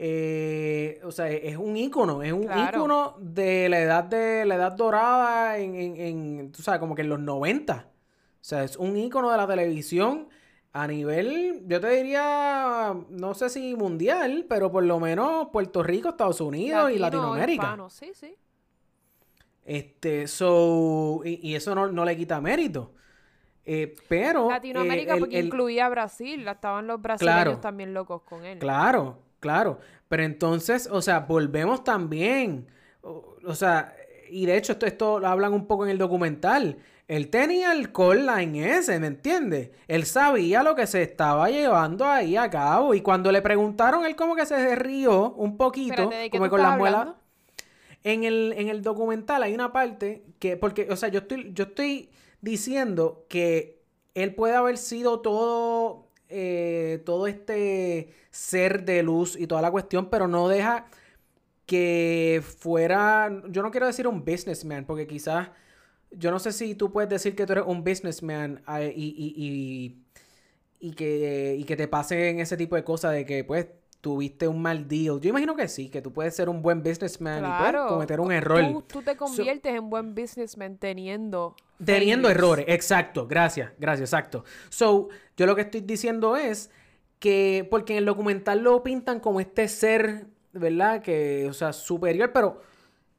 [0.00, 2.78] Eh, o sea, es un ícono, es un Claro.
[2.78, 7.02] ícono de la edad de la edad dorada en, en, en, tú sabes, como que
[7.02, 7.88] en los 90.
[8.40, 10.28] O sea, es un ícono de la televisión
[10.72, 16.10] a nivel, yo te diría, no sé si mundial, pero por lo menos Puerto Rico,
[16.10, 17.62] Estados Unidos y Latino, Latinoamérica.
[17.64, 18.36] hispano, Sí, sí.
[19.64, 22.92] Este, so, y, y eso no, no le quita mérito.
[23.66, 24.48] Eh, pero.
[24.48, 27.58] Latinoamérica eh, el- porque el- incluía a Brasil, estaban los brasileños Claro.
[27.58, 28.58] también locos con él.
[28.60, 29.78] Claro, claro.
[30.08, 32.66] Pero entonces, o sea, volvemos también.
[33.02, 33.94] O, o sea,
[34.30, 36.78] y de hecho, esto, esto lo hablan un poco en el documental.
[37.08, 37.90] Él tenía el
[38.26, 39.70] line ese, ¿me entiendes?
[39.88, 42.92] Él sabía lo que se estaba llevando ahí a cabo.
[42.94, 46.50] Y cuando le preguntaron, él como que se rió un poquito, Espérate, ¿de qué como
[46.50, 47.00] con muelas.
[47.00, 47.16] hablando?
[48.04, 51.64] En el, en el documental hay una parte que, porque, o sea, yo estoy, yo
[51.64, 52.10] estoy
[52.42, 53.82] diciendo que
[54.14, 60.10] él puede haber sido todo, eh, todo este ser de luz y toda la cuestión,
[60.10, 60.86] pero no deja
[61.66, 65.50] que fuera, yo no quiero decir un businessman, porque quizás,
[66.10, 69.34] yo no sé si tú puedes decir que tú eres un businessman eh, y, y,
[70.80, 73.66] y, y que, y que te pasen ese tipo de cosas de que, pues,
[74.00, 75.20] tuviste un mal deal.
[75.20, 78.32] Yo imagino que sí, que tú puedes ser un buen businessman y pues, cometer un
[78.32, 78.60] error.
[78.72, 81.54] Tú, tú te conviertes en buen businessman teniendo.
[81.84, 82.44] Teniendo failures.
[82.44, 84.44] errores, exacto, gracias, gracias, exacto.
[84.68, 86.70] So, yo lo que estoy diciendo es
[87.18, 91.02] que, porque en el documental lo pintan como este ser, ¿verdad?
[91.02, 92.60] Que, o sea, superior, pero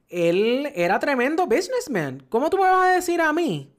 [0.10, 2.24] él era tremendo businessman.
[2.30, 3.74] ¿Cómo tú me vas a decir a mí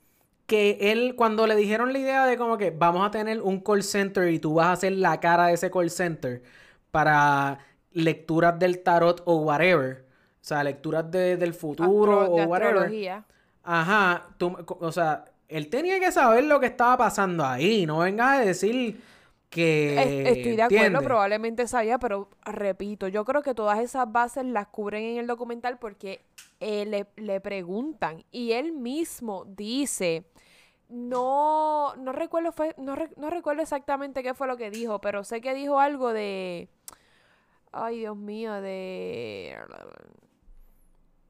[0.46, 3.82] que él, cuando le dijeron la idea de como que vamos a tener un call
[3.82, 6.42] center y tú vas a hacer la cara de ese call center
[6.90, 7.58] para
[7.92, 12.76] lecturas del tarot o whatever, o sea, lecturas de- del futuro Astro- de o whatever.
[12.76, 13.24] astrología.
[13.62, 18.38] Ajá, tú, o sea, él tenía que saber lo que estaba pasando ahí, no vengas
[18.38, 19.00] a decir
[19.50, 20.02] que...
[20.02, 21.02] Es- Estoy de acuerdo, ¿entiendes?
[21.02, 25.78] probablemente sabía, pero repito, yo creo que todas esas bases las cubren en el documental
[25.78, 26.24] porque
[26.60, 30.24] eh, le, le preguntan y él mismo dice,
[30.88, 35.24] no, no recuerdo fue, no, re- no recuerdo exactamente qué fue lo que dijo, pero
[35.24, 36.68] sé que dijo algo de,
[37.72, 39.56] ay Dios mío, de,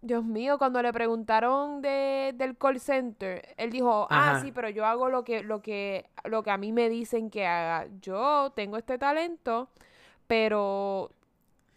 [0.02, 4.40] Dios mío, cuando le preguntaron de, del call center, él dijo, ah, Ajá.
[4.40, 7.46] sí, pero yo hago lo que, lo que, lo que a mí me dicen que
[7.46, 7.86] haga.
[8.00, 9.68] Yo tengo este talento,
[10.26, 11.10] pero,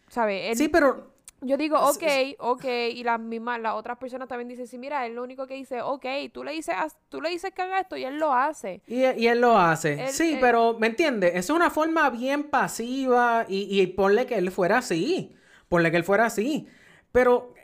[0.08, 0.58] ¿sabes?
[0.58, 1.12] Sí, pero...
[1.42, 2.02] yo digo, ok,
[2.38, 2.64] ok,
[2.94, 5.82] y las mismas, las otras personas también dicen, sí, mira, él lo único que dice,
[5.82, 6.74] ok, tú le dices,
[7.10, 8.82] tú le dices que haga esto y él lo hace.
[8.86, 10.06] Y, y él lo hace.
[10.08, 11.32] Él- sí, él- pero, ¿me entiendes?
[11.34, 15.34] Es una forma bien pasiva y, y ponle que él fuera así.
[15.68, 16.68] Ponle que él fuera así.
[17.12, 17.54] Pero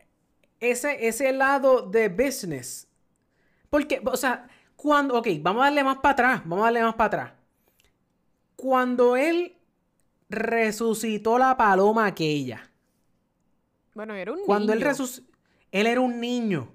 [0.61, 2.87] ese, ese lado de business.
[3.69, 5.19] Porque, o sea, cuando...
[5.19, 6.43] Ok, vamos a darle más para atrás.
[6.45, 7.33] Vamos a darle más para atrás.
[8.57, 9.57] Cuando él
[10.29, 12.71] resucitó la paloma aquella.
[13.95, 14.89] Bueno, era un Cuando él niño.
[14.89, 15.33] resucitó,
[15.73, 16.73] él era un niño.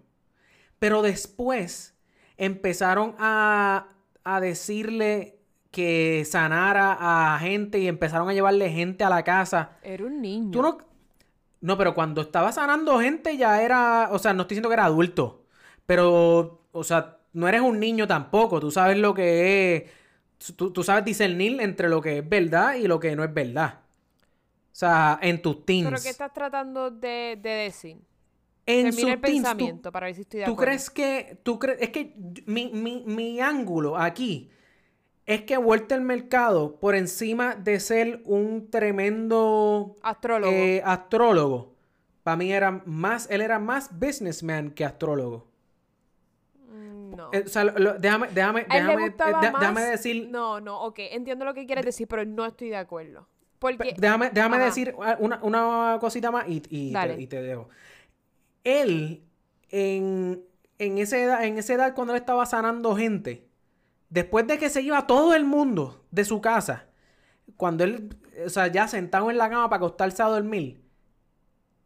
[0.79, 1.95] Pero después
[2.37, 3.87] empezaron a,
[4.23, 5.39] a decirle
[5.71, 6.97] que sanara
[7.35, 9.77] a gente y empezaron a llevarle gente a la casa.
[9.83, 10.51] Era un niño.
[10.51, 10.77] Tú no.
[11.65, 14.09] No, pero cuando estaba sanando gente ya era.
[14.11, 15.45] O sea, no estoy diciendo que era adulto.
[15.85, 18.59] Pero, o sea, no eres un niño tampoco.
[18.59, 19.75] Tú sabes lo que
[20.39, 20.53] es.
[20.55, 23.81] Tú, tú sabes discernir entre lo que es verdad y lo que no es verdad.
[24.73, 25.85] O sea, en tus teens.
[25.89, 27.97] ¿Pero qué estás tratando de, de decir?
[28.65, 30.61] En Termina el teens, tú- pensamiento para ver si estoy de ¿Tú acuerdo.
[30.65, 34.51] crees que, tú crees, es que mi, mi, mi ángulo aquí
[35.25, 40.51] es que Walter Mercado, por encima de ser un tremendo Astrólogo.
[40.53, 41.73] eh, astrólogo,
[42.23, 45.47] para mí era más, él era más businessman que astrólogo.
[46.71, 47.29] Mm, no.
[47.33, 49.59] Eh, o sea, lo- lo- déjame, déjame, déjame, eh, más...
[49.59, 50.99] déjame decir, No, no, ok.
[51.11, 53.27] Entiendo lo que quieres decir, pero no estoy de acuerdo.
[53.59, 53.95] Porque...
[53.97, 54.65] déjame, déjame Ajá.
[54.65, 57.69] decir una, una cosita más y, y te, y te dejo.
[58.63, 59.23] Él,
[59.69, 60.43] en,
[60.79, 63.47] en, esa edad, en esa edad cuando él estaba sanando gente,
[64.09, 66.87] después de que se iba todo el mundo de su casa,
[67.57, 70.83] cuando él, o sea, ya sentado en la cama para acostarse a dormir,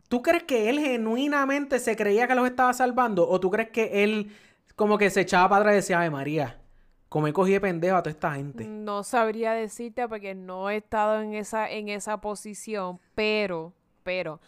[0.07, 3.27] ¿tú crees que él genuinamente se creía que los estaba salvando?
[3.27, 4.31] ¿O tú crees que él
[4.75, 6.61] como que se echaba para atrás y decía, ay María,
[7.09, 8.65] como he cogido de pendejo a toda esta gente?
[8.65, 14.39] No sabría decirte porque no he estado en esa, en esa posición, pero, pero,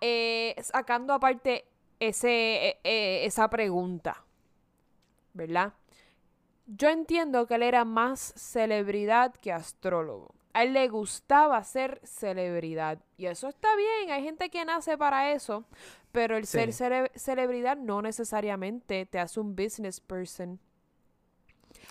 [0.00, 1.64] eh, sacando aparte
[1.98, 4.24] ese, eh, eh, esa pregunta,
[5.32, 5.72] ¿verdad?
[6.66, 10.34] Yo entiendo que él era más celebridad que astrólogo.
[10.52, 12.98] A él le gustaba ser celebridad.
[13.16, 15.64] Y eso está bien, hay gente que nace para eso,
[16.12, 20.58] pero el ser cele- celebridad no necesariamente te hace un business person.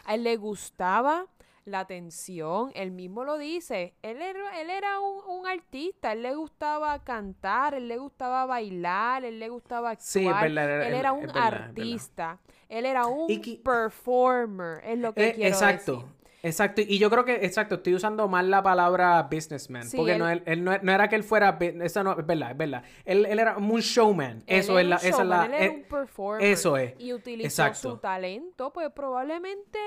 [0.04, 1.28] A él le gustaba
[1.64, 2.72] la atención.
[2.76, 3.94] Él mismo lo dice.
[4.02, 6.12] Él era, él era un, un artista.
[6.12, 10.06] Él le gustaba cantar, él le gustaba bailar, él le gustaba actuar.
[10.08, 11.54] Sí, verdad, él él- era un verdad.
[11.54, 12.40] artista.
[12.70, 14.82] Él era un performer.
[14.86, 15.92] Es lo que Eh, quiero exacto.
[15.98, 16.16] decir.
[16.44, 20.20] Exacto, y yo creo que, exacto, estoy usando mal la palabra businessman, Sí, porque él-
[20.20, 22.84] no, él, él no, no era que él fuera, eso no, es verdad, es verdad,
[23.04, 25.84] él, él era un showman, eso es la, esa es la, él era eh, un
[25.86, 26.46] performer.
[26.48, 27.92] eso es, Y utilizó exacto.
[27.94, 29.80] su talento, pues probablemente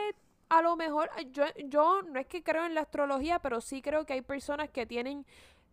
[0.48, 4.04] a lo mejor, yo, yo no es que creo en la astrología, pero sí creo
[4.04, 5.24] que hay personas que tienen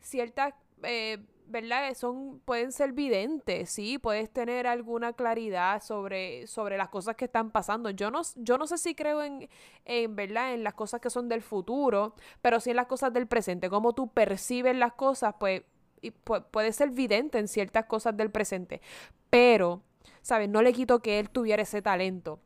[0.01, 0.53] ciertas,
[0.83, 1.17] eh,
[1.47, 1.93] ¿verdad?
[1.95, 7.51] Son, pueden ser videntes, sí, puedes tener alguna claridad sobre, sobre las cosas que están
[7.51, 7.89] pasando.
[7.91, 9.49] Yo no, yo no sé si creo en,
[9.85, 10.53] en, ¿verdad?
[10.53, 13.69] En las cosas que son del futuro, pero sí en las cosas del presente.
[13.69, 15.63] Cómo tú percibes las cosas, pues,
[16.01, 18.81] y pu- puede ser vidente en ciertas cosas del presente.
[19.29, 19.81] Pero,
[20.21, 20.49] ¿sabes?
[20.49, 22.39] No le quito que él tuviera ese talento.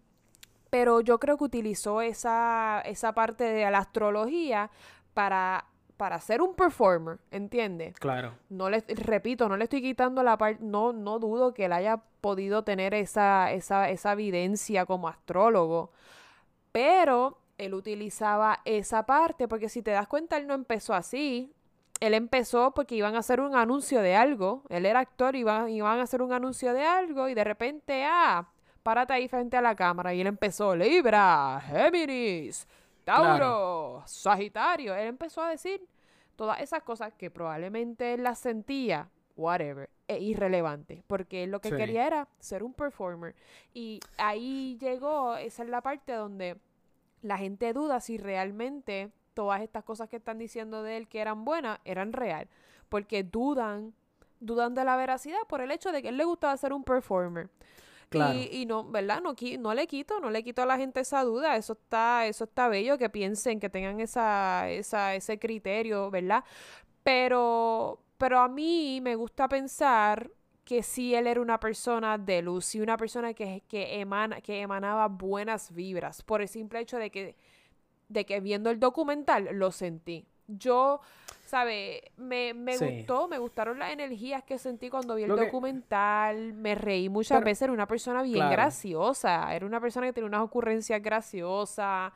[0.69, 4.69] Pero yo creo que utilizó esa, esa parte de la astrología
[5.13, 5.65] para,
[5.99, 7.93] para ser un performer, ¿entiendes?
[7.99, 11.73] claro, No le, repito, no le estoy quitando la parte, no, no dudo que él
[11.73, 15.91] haya podido tener esa, esa, esa evidencia como astrólogo,
[16.71, 21.51] pero él utilizaba esa parte, porque si te das cuenta, él no empezó así.
[21.99, 24.63] Él empezó porque iban a hacer un anuncio de algo.
[24.69, 28.05] Él era actor y iban, iban a hacer un anuncio de algo y de repente,
[28.05, 28.47] ah,
[28.83, 30.13] párate ahí frente a la cámara.
[30.13, 32.65] Y él empezó, Libra, Géminis,
[33.15, 34.95] Tauro, Sagitario.
[34.95, 35.85] Él empezó a decir
[36.35, 41.69] todas esas cosas que probablemente él las sentía, whatever, e irrelevante, porque él lo que
[41.69, 41.75] Sí.
[41.75, 43.35] quería era ser un performer.
[43.73, 46.57] Y ahí llegó, esa es la parte donde
[47.21, 51.45] la gente duda si realmente todas estas cosas que están diciendo de él que eran
[51.45, 52.47] buenas eran real,
[52.89, 53.93] porque dudan,
[54.39, 57.49] dudan de la veracidad por el hecho de que él le gustaba ser un performer.
[58.11, 59.21] Y, no, ¿verdad?
[59.21, 61.55] No, no le quito, no le quito a la gente esa duda.
[61.55, 66.43] Eso está, eso está bello que piensen, que tengan esa, esa, ese criterio, ¿verdad?
[67.03, 70.31] Pero, pero a mí me gusta pensar
[70.63, 74.61] que sí él era una persona de luz y una persona que, que, emana, que
[74.61, 77.35] emanaba buenas vibras por el simple hecho de que,
[78.07, 80.27] de que viendo el documental lo sentí.
[80.57, 80.99] Yo,
[81.45, 82.11] ¿sabe?
[82.17, 82.85] Me, me Sí.
[82.85, 87.09] gustó, me gustaron las energías que sentí cuando vi el Lo que- documental, me reí
[87.09, 88.51] muchas Pero- veces, era una persona bien Claro.
[88.51, 92.11] graciosa, era una persona que tenía unas ocurrencias graciosas.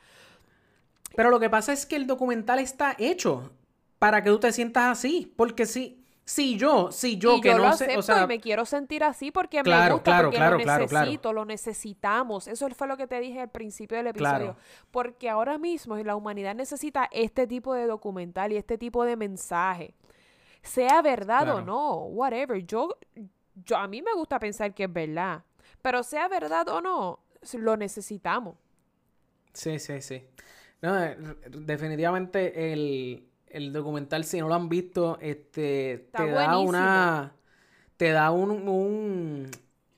[1.15, 3.51] Pero lo que pasa es que el documental está hecho
[3.99, 5.31] para que tú te sientas así.
[5.37, 8.23] Porque si, si yo, si yo y que yo no lo sé, acepto o sea,
[8.23, 12.47] y me quiero sentir así porque me gusta, claro, porque claro, lo necesito, lo necesitamos.
[12.47, 14.55] Eso fue lo que te dije al principio del episodio.
[14.91, 19.95] Porque ahora mismo la humanidad necesita este tipo de documental y este tipo de mensaje.
[20.61, 22.65] Sea verdad o no, whatever.
[22.65, 22.95] Yo,
[23.65, 25.43] yo, a mí me gusta pensar que es verdad.
[25.81, 27.19] Pero sea verdad o no,
[27.53, 28.55] lo necesitamos.
[29.51, 30.23] Sí, sí, sí.
[30.81, 31.17] No, eh,
[31.49, 37.35] definitivamente el, el documental, si no lo han visto, este, Está te da una,
[37.97, 39.51] te da un, un,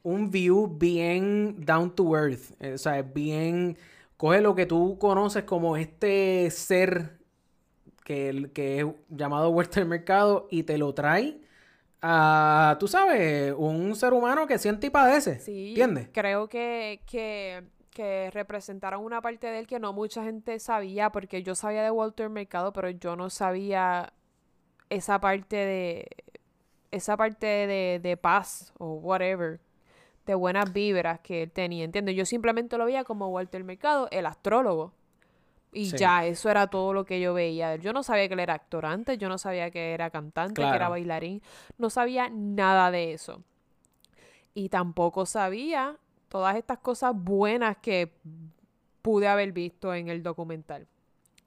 [0.03, 2.51] un view bien down to earth.
[2.62, 3.78] eh, O sea, es bien,
[4.18, 7.20] coge lo que tú conoces como este ser
[8.06, 11.41] que, que es llamado Walter Mercado y te lo trae
[12.01, 15.43] a, tú sabes, un ser humano que siente y padece.
[15.43, 16.10] Sí, ¿Entiendes?
[16.12, 17.64] creo que, que,
[17.96, 21.91] que representaron una parte de él que no mucha gente sabía, porque yo sabía de
[21.91, 24.12] Walter Mercado, pero yo no sabía
[24.89, 26.08] esa parte de
[26.91, 29.60] esa parte de, de paz o whatever,
[30.26, 32.16] de buenas vibras que él tenía, ¿entiendes?
[32.16, 34.93] Yo simplemente lo veía como Walter Mercado, el astrólogo.
[35.74, 35.98] Y Sí.
[35.98, 37.82] ya, eso era todo lo que yo veía de él.
[37.82, 40.68] Yo no sabía que él era actor antes, yo no sabía que era cantante, que
[40.76, 41.41] era bailarín,
[41.78, 43.43] no sabía nada de eso.
[44.54, 45.98] Y tampoco sabía
[46.30, 48.11] todas estas cosas buenas que
[49.01, 50.88] pude haber visto en el documental.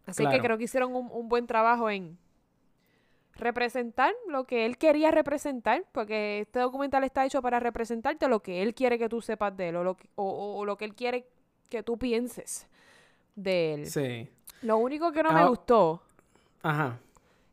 [0.07, 2.17] Así que creo que hicieron un, un buen trabajo en
[3.35, 8.63] representar lo que él quería representar, porque este documental está hecho para representarte lo que
[8.63, 10.85] él quiere que tú sepas de él, o lo que, o- o- o lo que
[10.85, 11.27] él quiere
[11.69, 12.67] que tú pienses
[13.37, 13.87] de él.
[13.87, 14.29] Sí.
[14.63, 16.03] Lo único que no me gustó
[16.63, 16.99] Ajá.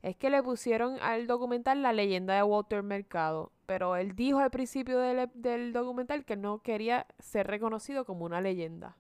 [0.06, 4.52] Es que le pusieron al documental la leyenda de Walter Mercado, pero él dijo al
[4.52, 8.96] principio del, del documental que no quería ser reconocido como una leyenda.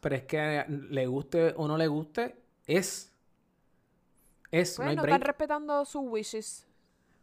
[0.00, 2.34] Pero es que le guste o no le guste,
[2.66, 3.12] es.
[4.50, 6.66] Es, no Pues no están respetando sus wishes.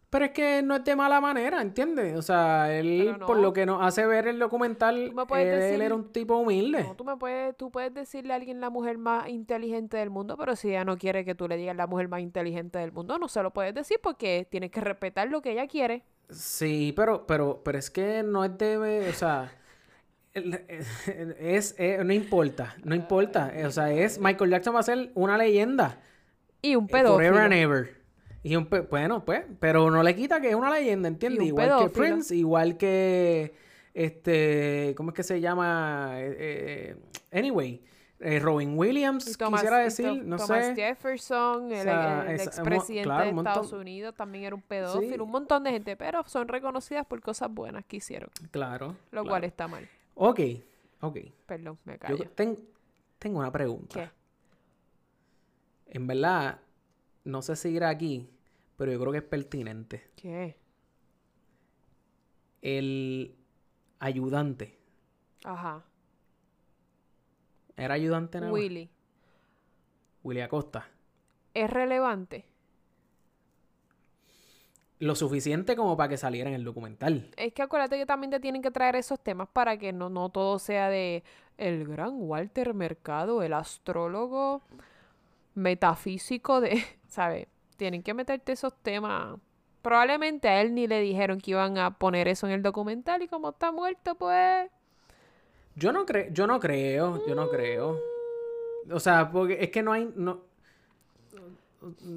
[0.10, 2.18] Pero es que no es de mala manera, ¿entiendes?
[2.18, 6.12] O sea, él, por lo que nos hace ver el documental, él decir- era un
[6.12, 6.84] tipo humilde.
[6.84, 10.36] No, tú me puedes, tú puedes decirle a alguien la mujer más inteligente del mundo,
[10.36, 13.20] pero si ella no quiere que tú le digas la mujer más inteligente del mundo,
[13.20, 16.04] no se lo puedes decir porque tienes que respetar lo que ella quiere.
[16.32, 19.52] Sí, pero, pero, pero es que no es de, o sea,
[20.34, 23.52] es, eh, no importa, no importa.
[23.66, 26.00] O sea, es Michael Jackson va a ser una leyenda.
[26.62, 27.99] Y un eh, Forever and ever.
[28.44, 31.46] Y un pe- bueno, pues, pero no le quita que es una leyenda, ¿entiendes?
[31.48, 31.90] Igual que.
[31.90, 33.54] Prince, igual que
[33.94, 36.12] este, ¿cómo es que se llama?
[36.16, 36.96] Eh,
[37.32, 37.82] eh, anyway,
[38.22, 40.76] eh, Robin Williams, Thomas- quisiera decir, To- no Thomas sé.
[40.76, 45.16] Jefferson, el, sea, el es- expresidente claro, de montón- Estados Unidos, también era un pedófilo.
[45.16, 45.20] Sí.
[45.22, 48.88] Un montón de gente, pero son reconocidas por cosas buenas que hicieron, Claro.
[49.12, 49.28] lo claro.
[49.28, 49.88] cual está mal.
[50.16, 50.40] Ok,
[51.02, 51.18] ok.
[51.46, 52.30] Perdón, me Yo callo.
[52.36, 52.58] ten-
[53.18, 54.00] tengo una pregunta.
[54.00, 54.10] ¿Qué?
[55.98, 56.60] En verdad,
[57.24, 58.30] no sé si irá aquí,
[58.78, 60.10] pero yo creo que es pertinente.
[60.16, 60.58] ¿Qué?
[62.62, 63.36] El
[64.00, 64.78] ayudante.
[65.44, 65.84] Ajá.
[67.78, 68.60] ¿Era ayudante nada más?
[68.60, 68.90] Willy.
[70.24, 70.88] Willy Acosta.
[71.54, 72.46] ¿Es relevante?
[75.00, 77.32] Lo suficiente como para que saliera en el documental.
[77.38, 80.30] Es que acuérdate que también te tienen que traer esos temas para que no, no
[80.30, 81.24] todo sea de
[81.58, 84.62] el gran Walter Mercado, el astrólogo
[85.56, 87.48] metafísico de, ¿sabes?
[87.78, 89.38] Tienen que meterte esos temas.
[89.82, 93.28] Probablemente a él ni le dijeron que iban a poner eso en el documental y
[93.28, 94.70] como está muerto, pues...
[95.76, 97.98] Yo no creo, yo no creo, yo no creo.
[98.92, 100.42] O sea, porque es que no hay, no,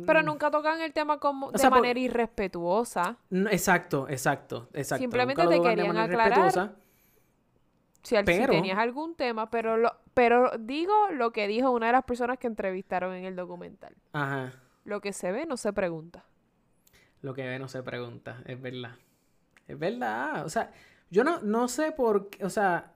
[0.07, 1.63] Pero nunca tocan el tema como de Mm.
[1.63, 3.17] por- manera irrespetuosa.
[3.51, 5.01] exacto, exacto, exacto.
[5.03, 6.51] Simplemente te querían aclarar.
[8.03, 12.03] Si, si tenías algún tema, pero, lo, pero digo lo que dijo una de las
[12.05, 13.95] personas que entrevistaron en el documental.
[14.13, 14.53] Ajá.
[14.85, 16.25] Lo que se ve no se pregunta.
[17.21, 18.97] Lo que ve no se pregunta, es verdad.
[19.69, 20.45] Es verdad.
[20.45, 20.73] O sea,
[21.11, 22.93] yo no, no sé por qué, o sea,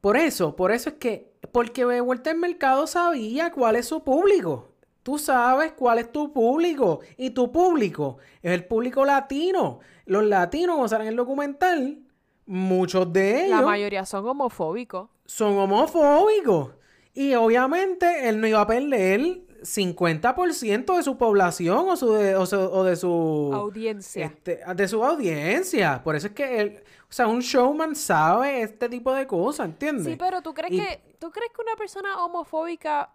[0.00, 4.68] por eso, por eso es que, porque Vuelta al Mercado sabía cuál es su público.
[5.02, 7.00] Tú sabes cuál es tu público.
[7.16, 9.80] Y tu público es el público latino.
[10.06, 12.02] Los latinos, como salen en el documental,
[12.46, 15.08] muchos de ellos La mayoría son homofóbicos.
[15.24, 16.74] son homofóbicos.
[17.14, 22.46] Y obviamente él no iba a perder 50% de su población o, su de, o,
[22.46, 24.26] su- o de su Audiencia.
[24.26, 26.02] este, de su audiencia.
[26.04, 30.06] Por eso es que él, o sea, un showman sabe este tipo de cosas, ¿entiendes?
[30.06, 33.10] Sí, pero ¿tú crees, Y- que, ¿tú crees que una persona homofóbica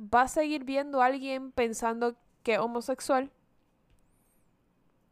[0.00, 3.30] va a seguir viendo a alguien pensando que es homosexual?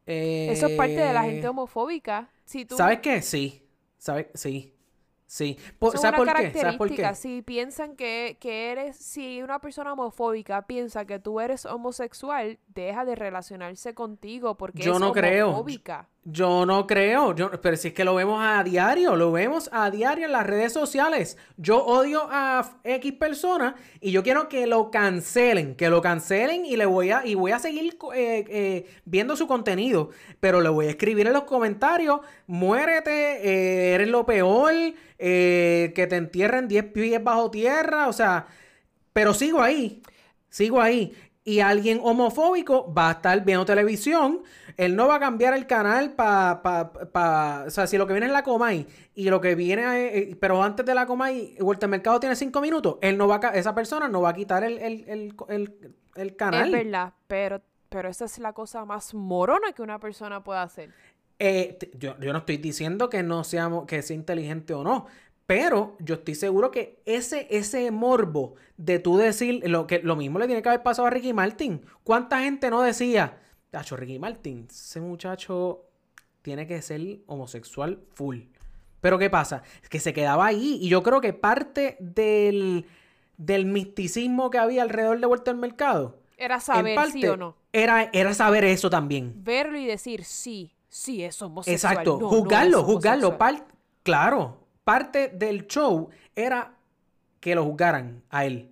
[0.05, 2.29] Eso es parte de la gente Eh, homofóbica.
[2.45, 3.21] Si tú, ¿Sabes qué?
[3.21, 3.61] Sí.
[3.97, 4.27] ¿Sabes?
[4.33, 4.72] Sí.
[5.25, 5.57] Sí.
[5.79, 6.53] Por- ¿Sabes por qué?
[6.53, 7.15] ¿Sabes por qué?
[7.15, 13.03] Si piensan que, que eres, si una persona homofóbica piensa que tú eres homosexual, deja
[13.05, 15.47] de relacionarse contigo porque Yo es no creo.
[15.49, 16.09] homofóbica.
[16.25, 19.91] Yo no creo, yo, pero si es que lo vemos a diario, lo vemos a
[19.91, 21.37] diario en las redes sociales.
[21.57, 26.77] Yo odio a X persona y yo quiero que lo cancelen, que lo cancelen y
[26.77, 30.85] le voy a y voy a seguir eh, eh, viendo su contenido, pero le voy
[30.85, 33.11] a escribir en los comentarios, muérete,
[33.91, 34.71] eh, eres lo peor,
[35.25, 38.47] eh, que te entierren 10 pies bajo tierra, o sea,
[39.13, 40.01] pero sigo ahí,
[40.49, 41.13] sigo ahí.
[41.45, 44.43] Y alguien homofóbico va a estar viendo televisión.
[44.77, 46.61] Él no va a cambiar el canal para...
[46.63, 49.83] Pa, pa- o sea, si lo que viene es la Comay y lo que viene...
[50.17, 52.97] eh, pero antes de la Comay, Vuelta al Mercado tiene cinco minutos.
[53.01, 56.35] Él no va a, esa persona no va a quitar el, el, el, el- el
[56.37, 56.67] canal.
[56.73, 60.91] Es verdad, pero, pero esa es la cosa más morona que una persona puede hacer.
[61.39, 65.07] Eh, yo, yo no estoy diciendo que no seamos, que sea inteligente o no,
[65.45, 70.39] pero yo estoy seguro que ese, ese morbo de tú decir lo que lo mismo
[70.39, 71.81] le tiene que haber pasado a Ricky Martin.
[72.03, 73.39] ¿Cuánta gente no decía,
[73.71, 75.83] Tacho, Ricky Martin, ese muchacho
[76.41, 78.41] tiene que ser homosexual full?
[79.01, 79.63] Pero ¿qué pasa?
[79.81, 82.85] Es que se quedaba ahí y yo creo que parte del,
[83.35, 87.57] del misticismo que había alrededor de Vuelta al Mercado, Era saber parte, sí o no.
[87.73, 89.33] era, era saber eso también.
[89.43, 91.93] Verlo y decir sí, sí es homosexual.
[91.93, 93.37] Exacto, no, no juzgarlo, es juzgarlo.
[93.37, 93.65] par-
[94.03, 96.75] claro, parte del show era
[97.39, 98.69] que lo juzgaran a él.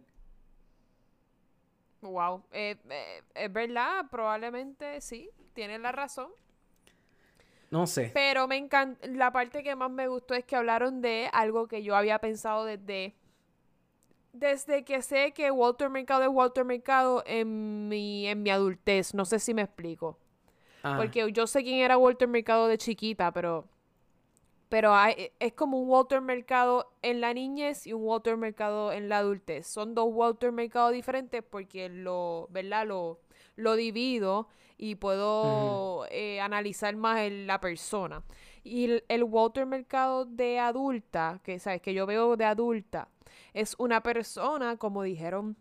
[2.01, 6.29] Wow, eh, eh, es verdad, probablemente sí, tienes la razón.
[7.69, 8.11] No sé.
[8.13, 11.83] Pero me encanta, la parte que más me gustó es que hablaron de algo que
[11.83, 13.15] yo había pensado desde,
[14.33, 19.13] desde que sé que Walter Mercado es Walter Mercado en mi, en mi adultez.
[19.13, 20.17] No sé si me explico.
[20.83, 23.67] Ah, Porque yo sé quién era Walter Mercado de chiquita, pero,
[24.69, 29.09] pero hay- es como un Walter Mercado en la niñez y un Walter Mercado en
[29.09, 29.67] la adultez.
[29.67, 32.87] Son dos Walter Mercado diferentes porque lo, ¿verdad?
[32.87, 33.19] Lo,
[33.57, 38.23] lo divido y puedo eh, analizar más el- la persona.
[38.63, 43.09] Y el, el Walter Mercado de adulta, que sabes que yo veo de adulta,
[43.53, 45.57] es una persona, como dijeron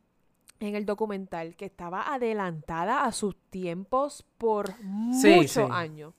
[0.60, 4.68] en el documental, que estaba adelantada a sus tiempos por
[5.12, 5.68] Sí, muchos sí.
[5.70, 6.14] años.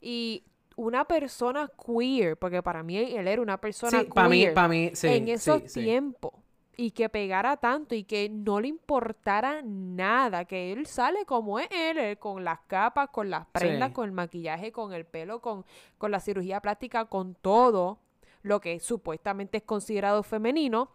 [0.00, 0.44] Y
[0.76, 4.90] una persona queer, porque para mí él era una persona Sí, queer mí, para mí,
[4.94, 5.08] sí.
[5.08, 6.32] en esos tiempos
[6.76, 11.68] y que pegara tanto y que no le importara nada, que él sale como es
[11.70, 15.66] él, él con las capas, con las prendas, con el maquillaje, con el pelo, con,
[15.98, 17.98] con la cirugía plástica, con todo
[18.42, 20.90] lo que supuestamente es considerado femenino.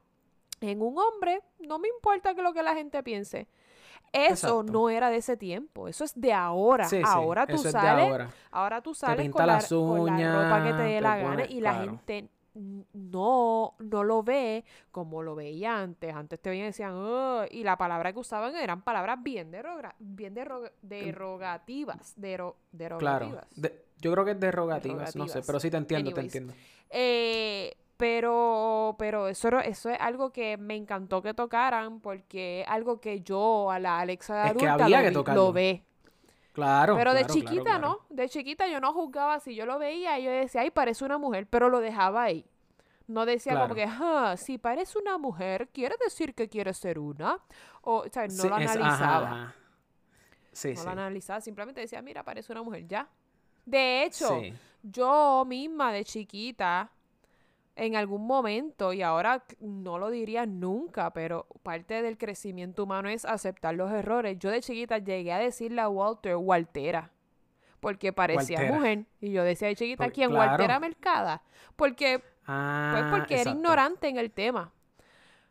[0.61, 3.47] En un hombre, no me importa que lo que la gente piense.
[4.13, 4.31] Eso
[4.61, 4.63] Exacto.
[4.71, 6.85] no era de ese tiempo, eso es de ahora.
[6.87, 8.29] Sí, sí, ahora tú de sales, ahora.
[8.51, 11.17] ahora tú sales pinta con la, las con la ropa que te dé uñas, la
[11.17, 11.85] gana y la claro.
[11.91, 12.29] gente
[12.93, 16.15] no, no lo ve como lo veía antes.
[16.15, 19.95] Antes te veían y decían, "Ugh", y la palabra que usaban eran palabras bien, deroga-
[19.99, 22.13] bien derog- derogativas.
[22.15, 23.25] dero- Claro.
[23.27, 23.47] derogativas.
[23.55, 26.31] De- yo creo que es derogativas, no sé, pero sí te entiendo, Anyways.
[26.31, 26.53] te entiendo.
[26.89, 32.99] Eh, pero, pero eso, eso es algo que me encantó que tocaran porque es algo
[32.99, 35.83] que yo a la Alexa de Es que adulta lo, ve.
[36.51, 36.95] Claro.
[36.95, 38.05] Pero de chiquita, claro, claro.
[38.09, 38.15] ¿no?
[38.15, 39.39] De chiquita yo no juzgaba.
[39.39, 42.45] Si yo lo veía, yo decía, ay, parece una mujer, pero lo dejaba ahí.
[43.07, 47.39] No decía como que, ah, si parece una mujer, quiere decir que quiere ser una.
[47.81, 49.27] O, o sea, no Sí, lo es- ajá, analizaba.
[49.31, 49.55] ajá.
[50.51, 50.85] Sí, no sí.
[50.85, 53.07] lo analizaba, simplemente decía, mira, parece una mujer, ya.
[53.65, 54.41] De hecho,
[54.81, 56.89] yo misma de chiquita,
[57.75, 63.25] en algún momento, y ahora no lo diría nunca, pero parte del crecimiento humano es
[63.25, 64.37] aceptar los errores.
[64.39, 67.11] Yo de chiquita llegué a decirle a Walter, Waltera,
[67.79, 68.77] porque parecía Waltera.
[68.77, 69.05] mujer.
[69.19, 70.29] Y yo decía de chiquita, ¿quién?
[70.29, 70.51] claro.
[70.51, 71.41] Waltera Mercada.
[71.75, 74.71] Porque, pues Ah, porque era ignorante en el tema.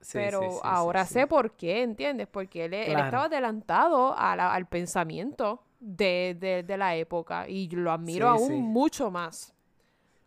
[0.00, 2.26] Sí, pero sí, sí, sí, ahora sé por qué, ¿entiendes?
[2.28, 7.90] Porque él, estaba adelantado a la- al pensamiento de, de- de la época y lo
[7.90, 9.53] admiro aún mucho más.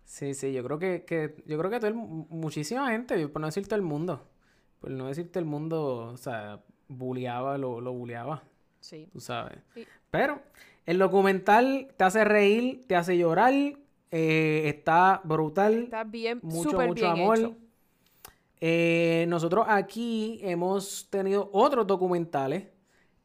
[0.08, 3.48] Sí, sí, yo creo que, que yo creo que todo el- muchísima gente, por no
[3.48, 4.26] decir todo el mundo,
[4.80, 8.44] por no decir todo el mundo, o sea, bulleaba, lo, lo bulleaba,
[8.80, 9.10] Sí.
[9.12, 9.58] tú sabes.
[10.10, 10.40] Pero
[10.86, 13.54] el documental te hace reír, te hace llorar,
[14.12, 17.38] eh, está brutal, Está bien, mucho, mucho bien amor.
[17.40, 17.56] hecho.
[18.62, 22.64] Eh, nosotros aquí hemos tenido otros documentales.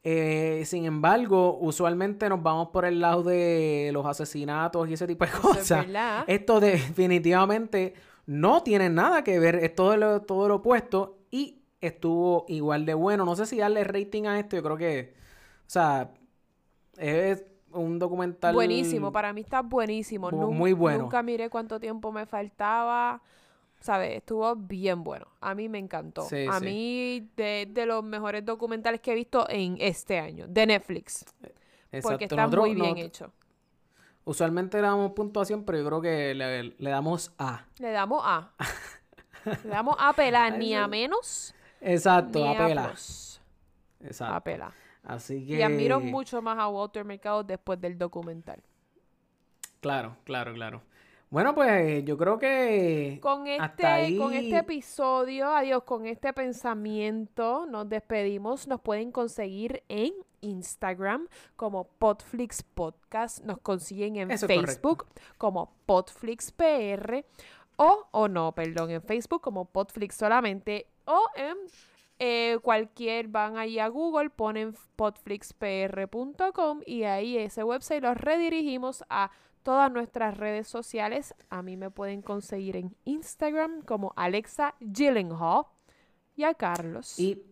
[0.05, 5.25] Eh, sin embargo, usualmente nos vamos por el lado de los asesinatos y ese tipo
[5.25, 5.87] de es cosas.
[6.27, 7.95] Esto definitivamente
[8.27, 12.95] no tiene nada que ver, es todo lo, todo lo opuesto y estuvo igual de
[12.95, 13.25] bueno.
[13.25, 15.15] No sé si darle rating a esto, yo creo que,
[15.67, 16.11] o sea,
[16.97, 18.55] es un documental...
[18.55, 20.31] Buenísimo, para mí está buenísimo.
[20.31, 21.05] bu- muy bueno.
[21.05, 23.23] Nunca miré cuánto tiempo me faltaba.
[23.83, 24.17] ¿Sabes?
[24.17, 25.27] Estuvo bien bueno.
[25.41, 26.23] A mí me encantó.
[26.23, 26.65] Sí, a sí.
[26.65, 31.25] mí, de, de los mejores documentales que he visto en este año, de Netflix.
[31.41, 31.57] Porque
[31.91, 33.33] Exacto, está nosotros- muy bien hecho.
[34.25, 37.67] Usualmente le damos puntuación, pero yo creo que le, le damos A.
[37.79, 38.53] Le damos A.
[39.65, 42.87] Le damos A pelar, ni a menos, Exacto, ni a a pela.
[42.89, 43.41] plus.
[44.01, 44.35] Exacto.
[44.37, 44.73] A pelar.
[45.03, 45.55] Así que...
[45.57, 48.63] Y admiro mucho más a Walter Mercado después del documental.
[49.81, 50.83] Claro, claro, claro.
[51.33, 56.31] Bueno, pues yo creo que Con hasta este, con ahí- este episodio, adiós, con este
[56.35, 58.69] pensamiento, nos despedimos.
[58.69, 60.13] Nos pueden conseguir en
[60.43, 61.27] Instagram
[61.57, 63.43] como Podflix Podcast.
[63.47, 64.47] Nos consiguen en Eso.
[64.47, 65.07] Facebook
[65.39, 67.25] como Podflix PR.
[67.77, 70.87] O, o no, perdón, en Facebook como Podflix solamente.
[71.07, 71.57] O en
[72.19, 79.31] eh, cualquier, van ahí a Google, ponen podflixpr.com y ahí ese website los redirigimos a
[79.63, 81.35] todas nuestras redes sociales.
[81.51, 85.67] A mí me pueden conseguir en Instagram como Alexa Gyllenhaal
[86.37, 87.19] y a Carlos.
[87.19, 87.43] Y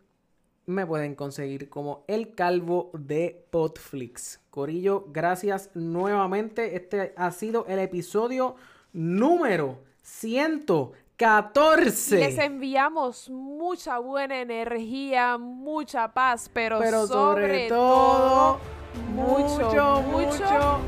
[0.66, 4.40] me pueden conseguir como el calvo de Podflix.
[4.50, 6.76] Corillo, gracias nuevamente.
[6.76, 8.56] Este ha sido el episodio
[8.92, 12.18] número 114.
[12.18, 18.60] Les enviamos mucha buena energía, mucha paz, pero, Pero sobre, sobre todo, todo,
[19.14, 20.80] mucho, mucho, mucho